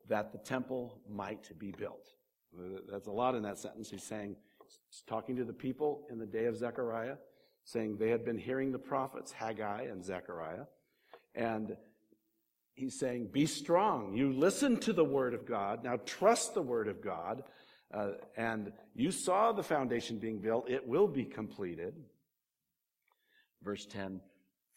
that 0.08 0.32
the 0.32 0.38
temple 0.38 1.00
might 1.08 1.56
be 1.58 1.72
built. 1.72 2.08
That's 2.90 3.06
a 3.06 3.12
lot 3.12 3.34
in 3.34 3.42
that 3.42 3.58
sentence. 3.58 3.90
He's 3.90 4.02
saying, 4.02 4.36
he's 4.90 5.02
talking 5.06 5.36
to 5.36 5.44
the 5.44 5.52
people 5.52 6.06
in 6.10 6.18
the 6.18 6.26
day 6.26 6.46
of 6.46 6.56
Zechariah, 6.56 7.16
saying 7.64 7.96
they 7.96 8.10
had 8.10 8.24
been 8.24 8.38
hearing 8.38 8.72
the 8.72 8.78
prophets, 8.78 9.30
Haggai 9.32 9.82
and 9.82 10.04
Zechariah, 10.04 10.64
and 11.34 11.76
he's 12.76 12.98
saying, 12.98 13.30
Be 13.32 13.46
strong. 13.46 14.14
You 14.14 14.32
listen 14.32 14.78
to 14.80 14.92
the 14.92 15.04
word 15.04 15.34
of 15.34 15.46
God. 15.46 15.82
Now 15.82 15.98
trust 16.06 16.54
the 16.54 16.62
word 16.62 16.86
of 16.86 17.02
God. 17.02 17.42
Uh, 17.92 18.12
and 18.36 18.72
you 18.94 19.10
saw 19.10 19.52
the 19.52 19.62
foundation 19.62 20.18
being 20.18 20.40
built. 20.40 20.68
It 20.68 20.86
will 20.86 21.08
be 21.08 21.24
completed. 21.24 21.94
Verse 23.62 23.86
10 23.86 24.20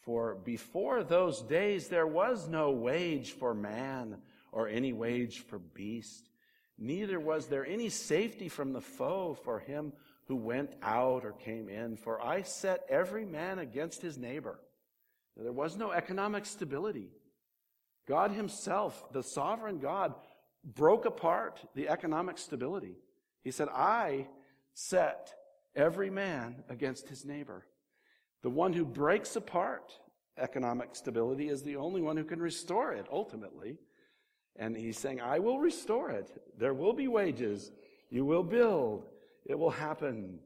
For 0.02 0.36
before 0.36 1.04
those 1.04 1.42
days 1.42 1.88
there 1.88 2.08
was 2.08 2.48
no 2.48 2.72
wage 2.72 3.34
for 3.34 3.54
man 3.54 4.18
or 4.52 4.68
any 4.68 4.94
wage 4.94 5.40
for 5.40 5.60
beast. 5.60 6.30
neither 6.78 7.20
was 7.20 7.48
there 7.48 7.66
any 7.66 7.90
safety 7.90 8.50
from 8.50 8.74
the 8.74 8.82
foe 8.82 9.38
for 9.44 9.60
him 9.60 9.94
who 10.28 10.36
went 10.36 10.72
out 10.84 11.26
or 11.26 11.32
came 11.34 11.68
in, 11.68 11.98
for 11.98 12.24
I 12.24 12.44
set 12.44 12.86
every 12.88 13.26
man 13.26 13.58
against 13.60 14.02
his 14.02 14.18
neighbor. 14.18 14.60
There 15.36 15.52
was 15.52 15.76
no 15.76 15.92
economic 15.92 16.46
stability. 16.46 17.10
God 18.10 18.32
Himself, 18.32 19.06
the 19.14 19.24
sovereign 19.24 19.78
God, 19.78 20.16
broke 20.64 21.06
apart 21.06 21.60
the 21.76 21.88
economic 21.88 22.38
stability. 22.38 22.98
He 23.44 23.52
said, 23.52 23.70
I 23.70 24.28
set 24.74 25.34
every 25.76 26.10
man 26.10 26.64
against 26.70 27.08
his 27.08 27.24
neighbor. 27.24 27.66
The 28.42 28.50
one 28.50 28.74
who 28.74 28.84
breaks 28.84 29.36
apart 29.36 29.94
economic 30.38 30.96
stability 30.96 31.50
is 31.50 31.62
the 31.62 31.76
only 31.76 32.02
one 32.02 32.18
who 32.18 32.24
can 32.24 32.42
restore 32.42 32.94
it 32.94 33.06
ultimately. 33.12 33.78
And 34.56 34.76
he's 34.76 34.98
saying, 34.98 35.22
I 35.22 35.40
will 35.40 35.60
restore 35.60 36.10
it. 36.10 36.32
There 36.58 36.74
will 36.74 36.94
be 36.94 37.08
wages. 37.08 37.72
You 38.10 38.26
will 38.26 38.44
build. 38.44 39.06
It 39.46 39.58
will 39.58 39.70
happen 39.70 40.40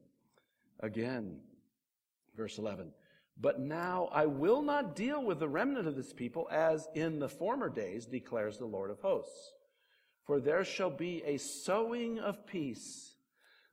again. 0.82 1.40
Verse 2.36 2.58
11. 2.58 2.92
But 3.40 3.60
now 3.60 4.10
I 4.12 4.26
will 4.26 4.62
not 4.62 4.96
deal 4.96 5.24
with 5.24 5.40
the 5.40 5.48
remnant 5.48 5.88
of 5.88 5.96
this 5.96 6.14
people 6.14 6.48
as 6.52 6.88
in 6.94 7.20
the 7.20 7.30
former 7.30 7.70
days, 7.70 8.06
declares 8.06 8.58
the 8.58 8.66
Lord 8.66 8.92
of 8.92 9.00
hosts. 9.00 9.52
For 10.26 10.40
there 10.40 10.64
shall 10.64 10.92
be 10.92 11.22
a 11.26 11.38
sowing 11.38 12.20
of 12.20 12.46
peace. 12.48 13.16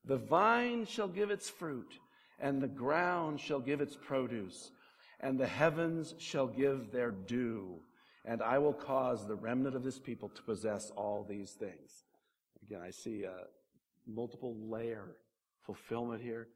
The 0.04 0.16
vine 0.16 0.86
shall 0.86 1.08
give 1.08 1.30
its 1.30 1.48
fruit, 1.48 1.98
and 2.40 2.60
the 2.60 2.68
ground 2.68 3.38
shall 3.38 3.60
give 3.60 3.80
its 3.80 3.96
produce, 3.96 4.70
and 5.20 5.38
the 5.38 5.46
heavens 5.46 6.14
shall 6.18 6.46
give 6.46 6.90
their 6.90 7.10
dew. 7.10 7.80
And 8.24 8.42
I 8.42 8.58
will 8.58 8.72
cause 8.72 9.26
the 9.26 9.36
remnant 9.36 9.76
of 9.76 9.84
this 9.84 9.98
people 9.98 10.30
to 10.30 10.42
possess 10.42 10.90
all 10.96 11.24
these 11.28 11.52
things. 11.52 12.04
Again, 12.62 12.80
I 12.82 12.90
see 12.90 13.24
a 13.24 13.44
multiple 14.06 14.56
layer 14.68 15.16
fulfillment 15.64 16.22
here. 16.22 16.48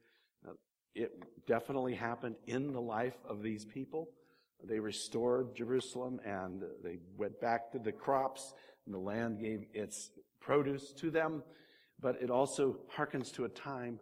It 0.95 1.45
definitely 1.45 1.93
happened 1.93 2.35
in 2.47 2.71
the 2.71 2.81
life 2.81 3.17
of 3.27 3.43
these 3.43 3.65
people. 3.65 4.09
They 4.63 4.79
restored 4.79 5.53
Jerusalem 5.55 6.21
and 6.25 6.63
they 6.83 6.99
went 7.17 7.39
back 7.41 7.71
to 7.73 7.79
the 7.79 7.91
crops 7.91 8.53
and 8.85 8.95
the 8.95 8.99
land 8.99 9.39
gave 9.39 9.65
its 9.73 10.11
produce 10.39 10.93
to 10.93 11.11
them. 11.11 11.43
But 11.99 12.21
it 12.21 12.29
also 12.29 12.77
harkens 12.95 13.31
to 13.33 13.45
a 13.45 13.49
time 13.49 13.99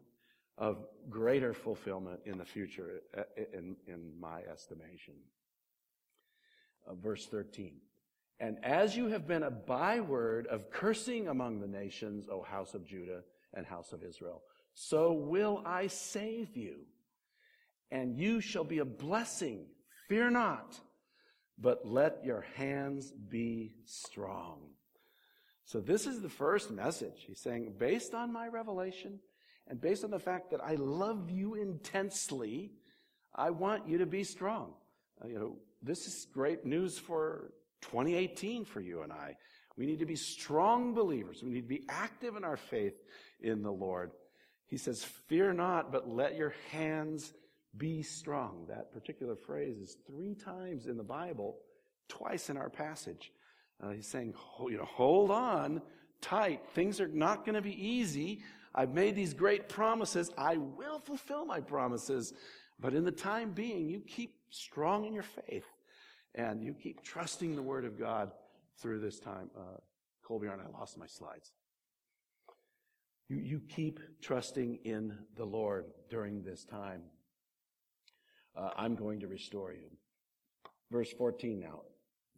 of 0.58 0.86
greater 1.10 1.54
fulfillment 1.54 2.20
in 2.26 2.38
the 2.38 2.46
future, 2.46 3.02
uh, 3.18 3.24
in, 3.54 3.76
in 3.88 4.12
my 4.20 4.42
estimation. 4.42 5.16
Uh, 6.88 6.94
verse 6.94 7.26
13. 7.28 7.78
And 8.40 8.58
as 8.64 8.96
you 8.96 9.08
have 9.08 9.28
been 9.28 9.44
a 9.44 9.52
byword 9.52 10.48
of 10.48 10.70
cursing 10.70 11.28
among 11.28 11.60
the 11.60 11.68
nations, 11.68 12.28
O 12.30 12.42
house 12.42 12.74
of 12.74 12.86
Judah 12.86 13.22
and 13.54 13.66
house 13.66 13.94
of 13.94 14.04
Israel, 14.04 14.44
so 14.74 15.14
will 15.14 15.62
I 15.66 15.88
save 15.88 16.56
you. 16.56 16.86
And 17.92 18.18
you 18.18 18.42
shall 18.42 18.64
be 18.64 18.80
a 18.80 18.86
blessing. 18.86 19.68
Fear 20.08 20.32
not, 20.32 20.80
but 21.60 21.86
let 21.86 22.26
your 22.26 22.46
hands 22.56 23.12
be 23.12 23.76
strong. 23.86 24.62
So 25.66 25.80
this 25.80 26.08
is 26.08 26.22
the 26.22 26.30
first 26.30 26.72
message. 26.72 27.24
He's 27.28 27.40
saying, 27.40 27.76
based 27.78 28.14
on 28.14 28.34
my 28.34 28.48
revelation 28.48 29.20
and 29.68 29.80
based 29.80 30.04
on 30.04 30.12
the 30.12 30.20
fact 30.20 30.52
that 30.52 30.64
I 30.64 30.76
love 30.76 31.30
you 31.30 31.56
intensely, 31.56 32.72
I 33.34 33.52
want 33.52 33.88
you 33.88 34.00
to 34.00 34.06
be 34.06 34.24
strong. 34.24 34.74
Uh, 35.24 35.28
you 35.28 35.40
know, 35.40 35.58
this 35.82 36.08
is 36.08 36.28
great 36.34 36.66
news 36.66 36.98
for 36.98 37.54
2018 37.82 38.66
for 38.66 38.82
you 38.82 39.04
and 39.04 39.12
I. 39.12 39.36
We 39.78 39.86
need 39.86 40.00
to 40.00 40.06
be 40.06 40.16
strong 40.16 40.94
believers. 40.94 41.42
We 41.44 41.50
need 41.50 41.62
to 41.62 41.68
be 41.68 41.86
active 41.90 42.36
in 42.36 42.44
our 42.44 42.58
faith 42.58 42.94
in 43.40 43.64
the 43.64 43.72
Lord. 43.72 44.12
He 44.68 44.78
says, 44.78 45.04
Fear 45.04 45.54
not, 45.54 45.92
but 45.92 46.10
let 46.10 46.36
your 46.36 46.54
hands 46.72 47.34
be 47.78 48.04
strong. 48.04 48.66
That 48.70 48.92
particular 48.94 49.36
phrase 49.36 49.78
is 49.78 49.98
three 50.08 50.36
times 50.36 50.88
in 50.88 50.98
the 50.98 51.04
Bible, 51.04 51.58
twice 52.08 52.50
in 52.50 52.58
our 52.58 52.70
passage. 52.70 53.32
Uh, 53.82 53.92
he's 53.92 54.08
saying, 54.08 54.34
you 54.70 54.78
know, 54.78 54.86
hold 54.86 55.32
on 55.32 55.82
tight. 56.22 56.62
Things 56.74 57.02
are 57.02 57.08
not 57.08 57.46
going 57.46 57.56
to 57.56 57.62
be 57.62 57.88
easy. 57.88 58.42
I've 58.74 58.94
made 58.94 59.16
these 59.16 59.34
great 59.34 59.70
promises. 59.70 60.32
I 60.38 60.58
will 60.58 61.00
fulfill 61.00 61.46
my 61.46 61.60
promises. 61.60 62.34
But 62.80 62.94
in 62.94 63.04
the 63.04 63.12
time 63.12 63.52
being, 63.52 63.90
you 63.90 64.00
keep 64.00 64.36
strong 64.50 65.06
in 65.06 65.14
your 65.14 65.24
faith 65.24 65.68
and 66.36 66.64
you 66.64 66.74
keep 66.74 67.04
trusting 67.04 67.56
the 67.56 67.62
Word 67.62 67.86
of 67.86 68.00
God 68.00 68.32
through 68.80 69.00
this 69.00 69.20
time. 69.20 69.50
Uh, 69.56 69.78
Colby 70.26 70.48
and 70.48 70.62
I 70.62 70.80
lost 70.80 70.98
my 70.98 71.06
slides. 71.06 71.52
You, 73.34 73.42
you 73.42 73.62
keep 73.68 74.00
trusting 74.22 74.80
in 74.84 75.18
the 75.36 75.46
Lord 75.46 75.86
during 76.08 76.44
this 76.44 76.66
time. 76.66 77.02
Uh, 78.56 78.70
I'm 78.78 78.94
going 78.96 79.22
to 79.22 79.28
restore 79.28 79.74
you. 79.74 79.90
Verse 80.92 81.12
14 81.18 81.60
now. 81.60 81.82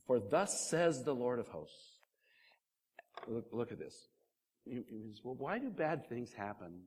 For 0.08 0.19
thus 0.19 0.69
says 0.69 1.03
the 1.03 1.13
Lord 1.13 1.39
of 1.39 1.49
hosts. 1.49 1.99
Look, 3.27 3.47
look 3.51 3.71
at 3.73 3.79
this. 3.79 4.08
He 4.63 4.84
says, 5.10 5.19
well, 5.23 5.36
why 5.36 5.60
do 5.60 5.69
bad 5.69 6.08
things 6.08 6.31
happen 6.31 6.79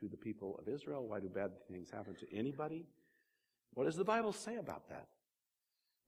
to 0.00 0.08
the 0.08 0.16
people 0.16 0.58
of 0.58 0.72
Israel? 0.72 1.06
Why 1.06 1.20
do 1.20 1.28
bad 1.28 1.50
things 1.70 1.90
happen 1.90 2.14
to 2.20 2.34
anybody? 2.34 2.86
What 3.74 3.84
does 3.84 3.96
the 3.96 4.04
Bible 4.04 4.32
say 4.32 4.56
about 4.56 4.88
that? 4.88 5.08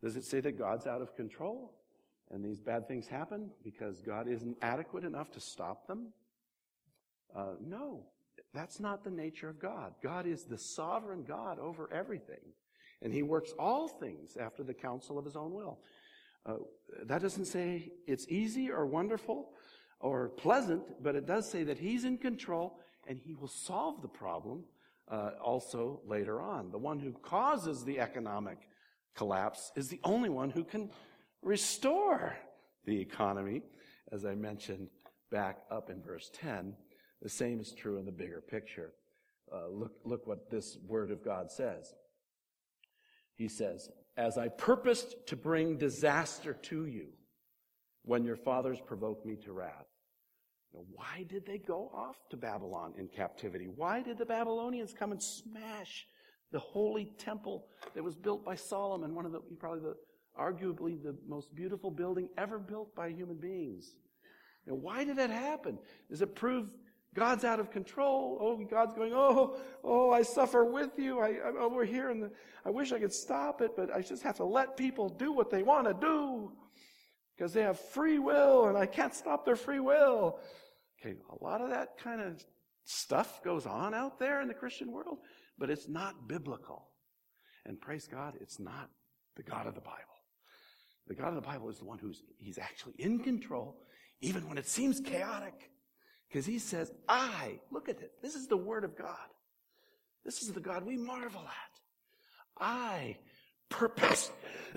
Does 0.02 0.16
it 0.16 0.24
say 0.24 0.40
that 0.40 0.58
God's 0.58 0.86
out 0.86 1.02
of 1.02 1.14
control 1.14 1.74
and 2.30 2.42
these 2.42 2.60
bad 2.60 2.88
things 2.88 3.06
happen 3.06 3.50
because 3.62 4.00
God 4.00 4.28
isn't 4.28 4.56
adequate 4.62 5.04
enough 5.04 5.30
to 5.32 5.40
stop 5.40 5.86
them? 5.86 6.08
Uh, 7.34 7.54
no, 7.64 8.04
that's 8.52 8.78
not 8.78 9.02
the 9.02 9.10
nature 9.10 9.48
of 9.48 9.58
God. 9.58 9.94
God 10.02 10.26
is 10.26 10.44
the 10.44 10.58
sovereign 10.58 11.24
God 11.24 11.58
over 11.58 11.88
everything, 11.92 12.52
and 13.02 13.12
He 13.12 13.22
works 13.22 13.52
all 13.58 13.88
things 13.88 14.36
after 14.36 14.62
the 14.62 14.74
counsel 14.74 15.18
of 15.18 15.24
His 15.24 15.36
own 15.36 15.52
will. 15.52 15.80
Uh, 16.46 16.56
that 17.04 17.22
doesn't 17.22 17.46
say 17.46 17.92
it's 18.06 18.28
easy 18.28 18.70
or 18.70 18.86
wonderful 18.86 19.52
or 20.00 20.28
pleasant, 20.28 20.82
but 21.02 21.16
it 21.16 21.26
does 21.26 21.50
say 21.50 21.64
that 21.64 21.78
He's 21.78 22.04
in 22.04 22.18
control 22.18 22.78
and 23.08 23.18
He 23.18 23.34
will 23.34 23.48
solve 23.48 24.02
the 24.02 24.08
problem 24.08 24.64
uh, 25.08 25.30
also 25.42 26.00
later 26.06 26.40
on. 26.40 26.70
The 26.70 26.78
one 26.78 26.98
who 26.98 27.12
causes 27.12 27.84
the 27.84 27.98
economic 27.98 28.58
collapse 29.14 29.72
is 29.76 29.88
the 29.88 30.00
only 30.04 30.28
one 30.28 30.50
who 30.50 30.64
can 30.64 30.90
restore 31.42 32.36
the 32.84 32.98
economy, 33.00 33.62
as 34.12 34.24
I 34.24 34.34
mentioned 34.34 34.88
back 35.30 35.58
up 35.70 35.90
in 35.90 36.02
verse 36.02 36.30
10. 36.34 36.74
The 37.24 37.30
same 37.30 37.58
is 37.58 37.72
true 37.72 37.96
in 37.96 38.04
the 38.04 38.12
bigger 38.12 38.42
picture. 38.42 38.92
Uh, 39.50 39.68
look, 39.70 39.92
look 40.04 40.26
what 40.26 40.50
this 40.50 40.76
word 40.86 41.10
of 41.10 41.24
God 41.24 41.50
says. 41.50 41.94
He 43.34 43.48
says, 43.48 43.88
As 44.18 44.36
I 44.36 44.48
purposed 44.48 45.26
to 45.28 45.36
bring 45.36 45.78
disaster 45.78 46.52
to 46.52 46.84
you 46.84 47.08
when 48.02 48.24
your 48.24 48.36
fathers 48.36 48.78
provoked 48.86 49.24
me 49.24 49.36
to 49.36 49.52
wrath. 49.52 49.86
Now, 50.74 50.82
why 50.92 51.24
did 51.26 51.46
they 51.46 51.56
go 51.56 51.90
off 51.94 52.16
to 52.28 52.36
Babylon 52.36 52.92
in 52.98 53.08
captivity? 53.08 53.68
Why 53.74 54.02
did 54.02 54.18
the 54.18 54.26
Babylonians 54.26 54.92
come 54.92 55.10
and 55.10 55.22
smash 55.22 56.06
the 56.52 56.58
holy 56.58 57.10
temple 57.16 57.68
that 57.94 58.04
was 58.04 58.16
built 58.16 58.44
by 58.44 58.54
Solomon, 58.54 59.14
one 59.14 59.24
of 59.24 59.32
the, 59.32 59.40
probably 59.58 59.80
the, 59.80 59.96
arguably 60.38 61.02
the 61.02 61.16
most 61.26 61.54
beautiful 61.54 61.90
building 61.90 62.28
ever 62.36 62.58
built 62.58 62.94
by 62.94 63.08
human 63.08 63.38
beings? 63.38 63.96
Now, 64.66 64.74
why 64.74 65.04
did 65.04 65.16
that 65.16 65.30
happen? 65.30 65.78
Does 66.10 66.20
it 66.20 66.34
prove 66.34 66.68
God's 67.14 67.44
out 67.44 67.60
of 67.60 67.70
control. 67.70 68.38
Oh, 68.40 68.56
God's 68.64 68.92
going, 68.94 69.12
oh, 69.14 69.56
oh, 69.84 70.10
I 70.10 70.22
suffer 70.22 70.64
with 70.64 70.98
you. 70.98 71.20
I, 71.20 71.36
I'm 71.46 71.56
over 71.56 71.84
here 71.84 72.10
and 72.10 72.30
I 72.64 72.70
wish 72.70 72.92
I 72.92 72.98
could 72.98 73.12
stop 73.12 73.60
it, 73.60 73.72
but 73.76 73.94
I 73.94 74.00
just 74.00 74.22
have 74.24 74.36
to 74.36 74.44
let 74.44 74.76
people 74.76 75.08
do 75.08 75.32
what 75.32 75.50
they 75.50 75.62
want 75.62 75.86
to 75.86 75.94
do 75.94 76.52
because 77.36 77.52
they 77.52 77.62
have 77.62 77.78
free 77.78 78.18
will 78.18 78.66
and 78.66 78.76
I 78.76 78.86
can't 78.86 79.14
stop 79.14 79.44
their 79.44 79.56
free 79.56 79.80
will. 79.80 80.40
Okay, 81.00 81.16
a 81.30 81.44
lot 81.44 81.60
of 81.60 81.70
that 81.70 81.98
kind 81.98 82.20
of 82.20 82.44
stuff 82.84 83.42
goes 83.42 83.64
on 83.64 83.94
out 83.94 84.18
there 84.18 84.42
in 84.42 84.48
the 84.48 84.54
Christian 84.54 84.90
world, 84.90 85.18
but 85.56 85.70
it's 85.70 85.88
not 85.88 86.26
biblical. 86.26 86.88
And 87.64 87.80
praise 87.80 88.08
God, 88.08 88.34
it's 88.40 88.58
not 88.58 88.90
the 89.36 89.42
God 89.42 89.66
of 89.66 89.74
the 89.74 89.80
Bible. 89.80 90.00
The 91.06 91.14
God 91.14 91.28
of 91.28 91.34
the 91.36 91.42
Bible 91.42 91.68
is 91.68 91.78
the 91.78 91.84
one 91.84 91.98
who's, 91.98 92.22
he's 92.38 92.58
actually 92.58 92.94
in 92.98 93.20
control, 93.20 93.76
even 94.20 94.48
when 94.48 94.58
it 94.58 94.66
seems 94.66 95.00
chaotic. 95.00 95.70
Because 96.34 96.46
he 96.46 96.58
says, 96.58 96.90
I, 97.08 97.60
look 97.70 97.88
at 97.88 98.00
it. 98.00 98.10
This 98.20 98.34
is 98.34 98.48
the 98.48 98.56
word 98.56 98.82
of 98.82 98.96
God. 98.98 99.28
This 100.24 100.42
is 100.42 100.48
the 100.48 100.58
God 100.58 100.84
we 100.84 100.96
marvel 100.96 101.42
at. 101.42 102.60
I 102.60 103.18
purposed, 103.68 104.32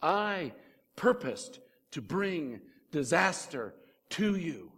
I 0.00 0.52
purposed 0.94 1.58
to 1.90 2.00
bring 2.00 2.60
disaster 2.92 3.74
to 4.10 4.36
you 4.36 4.70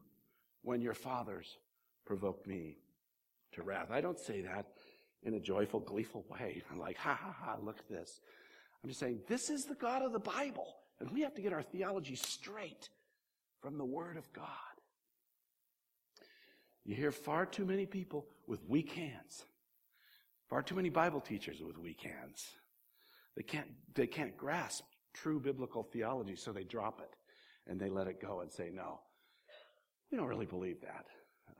when 0.63 0.81
your 0.81 0.95
fathers 0.95 1.59
provoked 2.07 2.47
me 2.47 2.79
to 3.53 3.63
wrath. 3.63 3.91
I 3.91 4.01
don't 4.01 4.19
say 4.19 4.41
that 4.41 4.65
in 5.25 5.35
a 5.35 5.41
joyful, 5.41 5.81
gleeful 5.81 6.25
way. 6.31 6.63
I'm 6.73 6.79
like, 6.79 6.97
ha 6.97 7.19
ha 7.23 7.37
ha, 7.39 7.57
look 7.63 7.81
at 7.81 7.89
this. 7.91 8.23
I'm 8.83 8.89
just 8.89 8.99
saying, 8.99 9.21
this 9.29 9.51
is 9.51 9.67
the 9.67 9.75
God 9.75 10.01
of 10.01 10.15
the 10.15 10.21
Bible. 10.21 10.75
And 11.01 11.11
we 11.11 11.21
have 11.21 11.35
to 11.35 11.43
get 11.43 11.53
our 11.53 11.63
theology 11.63 12.15
straight 12.15 12.89
from 13.61 13.77
the 13.77 13.85
Word 13.85 14.17
of 14.17 14.33
God. 14.33 14.47
You 16.85 16.95
hear 16.95 17.13
far 17.13 17.47
too 17.47 17.65
many 17.65 17.87
people 17.87 18.27
with 18.47 18.61
weak 18.69 18.93
hands. 18.93 19.45
Far 20.51 20.63
too 20.63 20.75
many 20.75 20.91
Bible 20.91 21.21
teachers 21.21 21.63
with 21.63 21.79
weak 21.79 22.03
hands. 22.03 22.47
They 23.37 23.43
can't, 23.43 23.69
they 23.95 24.07
can't 24.07 24.37
grasp 24.37 24.85
true 25.15 25.41
biblical 25.41 25.83
theology, 25.83 26.37
so 26.37 26.53
they 26.53 26.65
drop 26.65 27.01
it 27.01 27.11
and 27.67 27.81
they 27.81 27.89
let 27.89 28.07
it 28.07 28.21
go 28.21 28.41
and 28.41 28.53
say, 28.53 28.71
no, 28.73 29.01
we 30.11 30.19
don't 30.19 30.29
really 30.29 30.47
believe 30.47 30.81
that. 30.83 31.07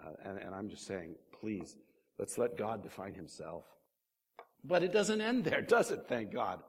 Uh, 0.05 0.29
and, 0.29 0.39
and 0.39 0.55
I'm 0.55 0.69
just 0.69 0.87
saying, 0.87 1.15
please, 1.41 1.77
let's 2.19 2.37
let 2.37 2.59
God 2.59 2.83
define 2.83 3.15
himself. 3.15 3.65
But 4.63 4.83
it 4.83 4.93
doesn't 4.93 5.21
end 5.21 5.45
there, 5.45 5.63
does 5.69 5.91
it? 5.91 6.05
Thank 6.09 6.33
God. 6.33 6.61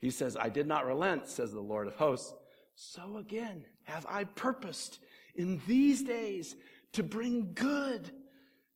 He 0.00 0.10
says, 0.10 0.36
I 0.36 0.48
did 0.48 0.66
not 0.66 0.86
relent, 0.86 1.28
says 1.28 1.52
the 1.52 1.60
Lord 1.60 1.86
of 1.86 1.96
hosts. 1.96 2.32
So 2.74 3.18
again 3.18 3.64
have 3.84 4.06
I 4.08 4.24
purposed 4.24 5.00
in 5.34 5.60
these 5.66 6.02
days 6.02 6.56
to 6.92 7.02
bring 7.02 7.52
good 7.54 8.10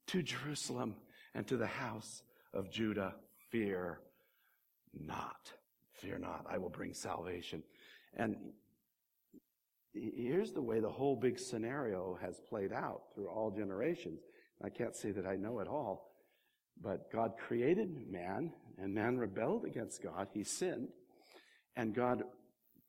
to 0.08 0.22
Jerusalem 0.22 0.96
and 1.34 1.46
to 1.48 1.56
the 1.56 1.66
house 1.66 2.22
of 2.54 2.70
Judah. 2.70 3.14
Fear 3.50 4.00
not. 4.98 5.52
Fear 5.92 6.18
not. 6.18 6.46
I 6.48 6.58
will 6.58 6.70
bring 6.70 6.94
salvation. 6.94 7.62
And 8.16 8.36
here's 9.92 10.52
the 10.52 10.62
way 10.62 10.80
the 10.80 10.88
whole 10.88 11.16
big 11.16 11.38
scenario 11.38 12.18
has 12.20 12.40
played 12.48 12.72
out 12.72 13.02
through 13.14 13.28
all 13.28 13.50
generations. 13.50 14.20
I 14.62 14.70
can't 14.70 14.96
say 14.96 15.10
that 15.10 15.26
I 15.26 15.36
know 15.36 15.60
it 15.60 15.68
all, 15.68 16.12
but 16.80 17.10
God 17.12 17.32
created 17.38 18.10
man, 18.10 18.52
and 18.78 18.94
man 18.94 19.16
rebelled 19.16 19.64
against 19.64 20.02
God. 20.02 20.28
He 20.32 20.44
sinned, 20.44 20.88
and 21.76 21.94
God 21.94 22.22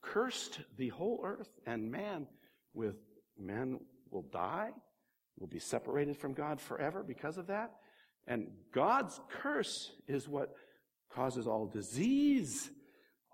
cursed 0.01 0.59
the 0.77 0.89
whole 0.89 1.21
earth 1.23 1.49
and 1.65 1.91
man 1.91 2.27
with 2.73 2.95
man 3.37 3.79
will 4.11 4.25
die, 4.31 4.71
will 5.37 5.47
be 5.47 5.59
separated 5.59 6.17
from 6.17 6.33
God 6.33 6.59
forever 6.59 7.03
because 7.03 7.37
of 7.37 7.47
that. 7.47 7.71
And 8.27 8.47
God's 8.73 9.19
curse 9.29 9.91
is 10.07 10.27
what 10.27 10.53
causes 11.13 11.47
all 11.47 11.65
disease, 11.65 12.69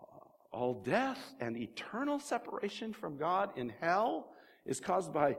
uh, 0.02 0.06
all 0.52 0.82
death, 0.84 1.20
and 1.40 1.58
eternal 1.58 2.20
separation 2.20 2.94
from 2.94 3.18
God 3.18 3.58
in 3.58 3.74
hell 3.82 4.30
is 4.66 4.80
caused 4.80 5.14
by 5.14 5.36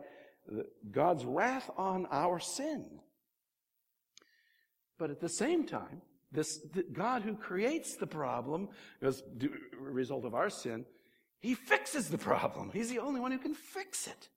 God's 0.90 1.24
wrath 1.24 1.70
on 1.76 2.06
our 2.10 2.38
sin. 2.38 2.84
But 4.98 5.10
at 5.10 5.20
the 5.20 5.28
same 5.28 5.66
time, 5.66 6.02
this 6.30 6.60
God 6.92 7.22
who 7.22 7.36
creates 7.36 7.96
the 7.96 8.06
problem 8.06 8.68
as 9.00 9.22
a 9.40 9.48
result 9.78 10.24
of 10.24 10.34
our 10.34 10.50
sin, 10.50 10.84
he 11.40 11.54
fixes 11.54 12.08
the 12.08 12.18
problem. 12.18 12.70
He's 12.72 12.90
the 12.90 12.98
only 12.98 13.20
one 13.20 13.32
who 13.32 13.38
can 13.38 13.54
fix 13.54 14.06
it. 14.06 14.28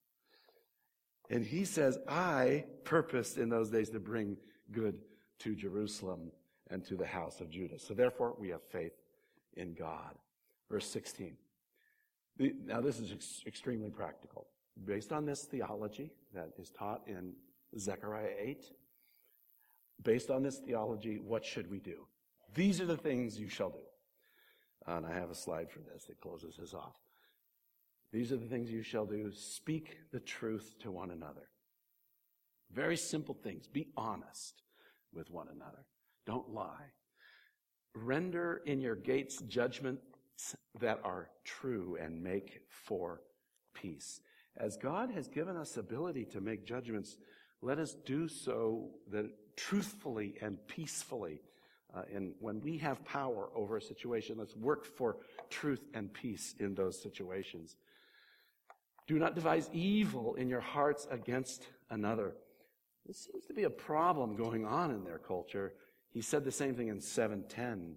And 1.30 1.46
he 1.46 1.66
says, 1.66 1.98
I 2.08 2.66
purposed 2.84 3.38
in 3.38 3.50
those 3.50 3.70
days 3.70 3.90
to 3.90 4.00
bring 4.00 4.38
good 4.72 5.00
to 5.40 5.56
Jerusalem 5.56 6.32
and 6.70 6.84
to 6.86 6.96
the 6.96 7.06
house 7.06 7.42
of 7.42 7.50
Judah. 7.50 7.80
So 7.80 7.94
therefore, 7.94 8.36
we 8.38 8.50
have 8.50 8.64
faith 8.64 8.94
in 9.56 9.74
God. 9.74 10.16
Verse 10.70 10.88
16. 10.90 11.36
Now, 12.66 12.82
this 12.82 13.00
is 13.00 13.12
ex- 13.12 13.44
extremely 13.46 13.90
practical. 13.90 14.48
Based 14.86 15.12
on 15.12 15.26
this 15.26 15.44
theology 15.44 16.12
that 16.34 16.52
is 16.60 16.70
taught 16.70 17.02
in 17.08 17.34
Zechariah 17.78 18.34
8, 18.40 18.66
based 20.04 20.30
on 20.30 20.44
this 20.44 20.58
theology, 20.58 21.20
what 21.20 21.44
should 21.44 21.70
we 21.70 21.80
do? 21.80 22.06
These 22.54 22.80
are 22.80 22.86
the 22.86 22.98
things 22.98 23.40
you 23.40 23.50
shall 23.50 23.72
do. 23.72 23.80
And 24.86 25.06
I 25.06 25.14
have 25.14 25.30
a 25.30 25.36
slide 25.36 25.70
for 25.70 25.80
this 25.80 26.06
that 26.06 26.22
closes 26.22 26.56
this 26.58 26.74
off. 26.74 26.96
These 28.12 28.32
are 28.32 28.38
the 28.38 28.48
things 28.48 28.72
you 28.72 28.84
shall 28.84 29.06
do. 29.06 29.32
Speak 29.34 29.98
the 30.12 30.20
truth 30.20 30.76
to 30.82 30.92
one 30.92 31.12
another. 31.12 31.50
Very 32.72 32.98
simple 32.98 33.36
things. 33.36 33.68
Be 33.68 33.88
honest 33.96 34.62
with 35.14 35.30
one 35.30 35.48
another. 35.54 35.86
Don't 36.26 36.50
lie. 36.50 36.92
Render 37.96 38.62
in 38.66 38.82
your 38.82 38.96
gates 38.96 39.42
judgments 39.48 40.04
that 40.80 41.00
are 41.04 41.30
true 41.44 41.98
and 42.00 42.22
make 42.22 42.62
for 42.70 43.22
peace. 43.74 44.22
As 44.58 44.78
God 44.78 45.12
has 45.12 45.28
given 45.28 45.56
us 45.56 45.78
ability 45.78 46.26
to 46.26 46.42
make 46.42 46.66
judgments, 46.66 47.18
let 47.62 47.80
us 47.80 47.96
do 48.06 48.28
so 48.28 48.90
that 49.12 49.26
truthfully 49.56 50.36
and 50.42 50.58
peacefully. 50.68 51.42
Uh, 51.96 52.04
and 52.14 52.34
when 52.40 52.62
we 52.62 52.78
have 52.78 53.04
power 53.06 53.50
over 53.56 53.78
a 53.78 53.82
situation, 53.82 54.38
let's 54.38 54.56
work 54.56 54.86
for 54.86 55.18
truth 55.50 55.88
and 55.94 56.14
peace 56.14 56.54
in 56.60 56.76
those 56.76 57.02
situations. 57.02 57.76
Do 59.08 59.18
not 59.18 59.36
devise 59.36 59.70
evil 59.72 60.36
in 60.36 60.50
your 60.50 60.60
hearts 60.60 61.08
against 61.10 61.66
another. 61.90 62.36
This 63.06 63.26
seems 63.32 63.46
to 63.46 63.54
be 63.54 63.64
a 63.64 63.70
problem 63.70 64.36
going 64.36 64.66
on 64.66 64.92
in 64.92 65.06
their 65.06 65.18
culture. 65.18 65.74
He 66.12 66.22
said 66.22 66.44
the 66.44 66.52
same 66.52 66.76
thing 66.76 66.90
in 66.90 67.00
710. 67.00 67.96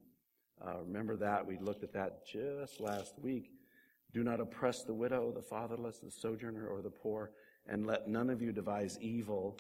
Uh, 0.65 0.83
remember 0.83 1.17
that? 1.17 1.45
We 1.45 1.59
looked 1.59 1.83
at 1.83 1.93
that 1.95 2.25
just 2.25 2.81
last 2.81 3.19
week. 3.19 3.51
Do 4.13 4.23
not 4.23 4.41
oppress 4.41 4.85
the 4.85 4.95
widow, 4.95 5.33
the 5.33 5.43
fatherless, 5.43 5.99
the 5.99 6.11
sojourner, 6.13 6.69
or 6.69 6.81
the 6.81 6.91
poor, 6.91 7.33
and 7.67 7.87
let 7.87 8.09
none 8.09 8.31
of 8.31 8.41
you 8.41 8.53
devise 8.53 8.97
evil 9.01 9.59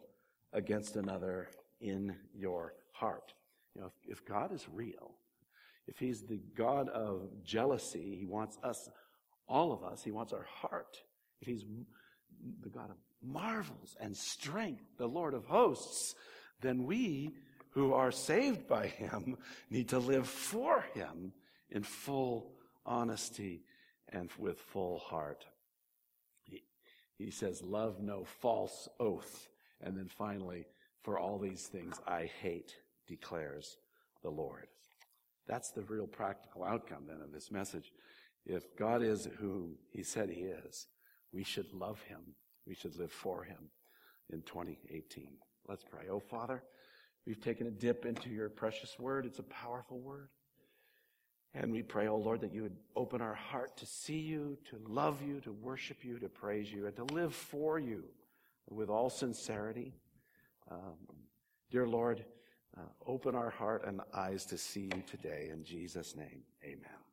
against 0.53 0.97
another 0.97 1.49
in 1.81 2.15
your 2.33 2.75
heart. 2.93 3.33
You 3.75 3.83
know, 3.83 3.89
if, 3.89 4.19
if 4.19 4.25
God 4.25 4.53
is 4.53 4.69
real, 4.73 5.15
if 5.89 5.99
He's 5.99 6.23
the 6.23 6.41
God 6.57 6.89
of 6.91 7.29
jealousy, 7.43 8.17
He 8.19 8.27
wants 8.27 8.59
us, 8.63 8.89
all 9.49 9.73
of 9.73 9.83
us, 9.83 10.05
He 10.05 10.11
wants 10.13 10.33
our 10.33 10.47
heart 10.49 11.03
he's 11.41 11.64
the 12.62 12.68
God 12.68 12.91
of 12.91 12.97
marvels 13.22 13.97
and 14.01 14.16
strength, 14.16 14.84
the 14.99 15.07
Lord 15.07 15.34
of 15.34 15.47
hosts, 15.47 16.14
then 16.61 16.84
we 16.84 17.30
who 17.70 17.93
are 17.93 18.11
saved 18.11 18.66
by 18.66 18.86
him 18.86 19.36
need 19.70 19.88
to 19.91 19.99
live 19.99 20.28
for 20.28 20.84
him 20.95 21.32
in 21.70 21.82
full 21.82 22.53
honesty 22.84 23.62
and 24.09 24.30
with 24.38 24.59
full 24.59 24.99
heart. 24.99 25.45
He, 26.43 26.62
he 27.16 27.30
says, 27.30 27.62
love 27.62 28.01
no 28.01 28.24
false 28.24 28.88
oath. 28.99 29.49
And 29.80 29.97
then 29.97 30.09
finally, 30.09 30.66
for 31.03 31.18
all 31.18 31.38
these 31.38 31.66
things 31.66 32.01
I 32.07 32.30
hate, 32.41 32.74
declares 33.07 33.76
the 34.22 34.30
Lord. 34.30 34.66
That's 35.47 35.70
the 35.70 35.82
real 35.82 36.07
practical 36.07 36.64
outcome 36.64 37.05
then 37.09 37.22
of 37.22 37.32
this 37.32 37.51
message. 37.51 37.93
If 38.45 38.76
God 38.76 39.03
is 39.03 39.28
who 39.38 39.76
he 39.91 40.03
said 40.03 40.30
he 40.30 40.43
is, 40.43 40.86
we 41.33 41.45
should 41.45 41.72
love 41.72 42.01
him. 42.03 42.20
We 42.66 42.74
should 42.74 42.97
live 42.97 43.12
for 43.12 43.45
him 43.45 43.70
in 44.33 44.43
2018. 44.43 45.28
Let's 45.68 45.85
pray. 45.85 46.05
Oh, 46.11 46.20
Father, 46.20 46.62
we've 47.26 47.41
taken 47.41 47.66
a 47.66 47.70
dip 47.70 48.05
into 48.05 48.28
your 48.31 48.49
precious 48.49 48.99
word. 48.99 49.26
It's 49.26 49.39
a 49.39 49.45
powerful 49.45 49.99
word. 49.99 50.28
And 51.55 51.72
we 51.72 51.83
pray, 51.83 52.07
oh 52.07 52.16
Lord, 52.16 52.43
that 52.43 52.55
you 52.55 52.62
would 52.62 52.76
open 52.95 53.20
our 53.20 53.35
heart 53.35 53.76
to 53.78 53.87
see 53.87 54.18
you, 54.18 54.57
to 54.70 54.81
love 54.87 55.20
you, 55.20 55.41
to 55.41 55.53
worship 55.53 56.05
you, 56.05 56.18
to 56.20 56.28
praise 56.28 56.70
you, 56.70 56.87
and 56.87 56.95
to 56.97 57.05
live 57.12 57.35
for 57.35 57.78
you 57.78 58.05
with 58.68 58.89
all 58.89 59.11
sincerity. 59.11 59.93
Um, 60.70 60.95
dear 61.70 61.89
Lord, 61.89 62.24
uh, 62.78 62.83
open 63.05 63.35
our 63.35 63.51
heart 63.51 63.85
and 63.85 64.01
eyes 64.14 64.45
to 64.47 64.59
see 64.59 64.91
you 64.95 65.03
today. 65.09 65.49
In 65.53 65.64
Jesus' 65.64 66.14
name, 66.14 66.43
amen. 66.64 67.10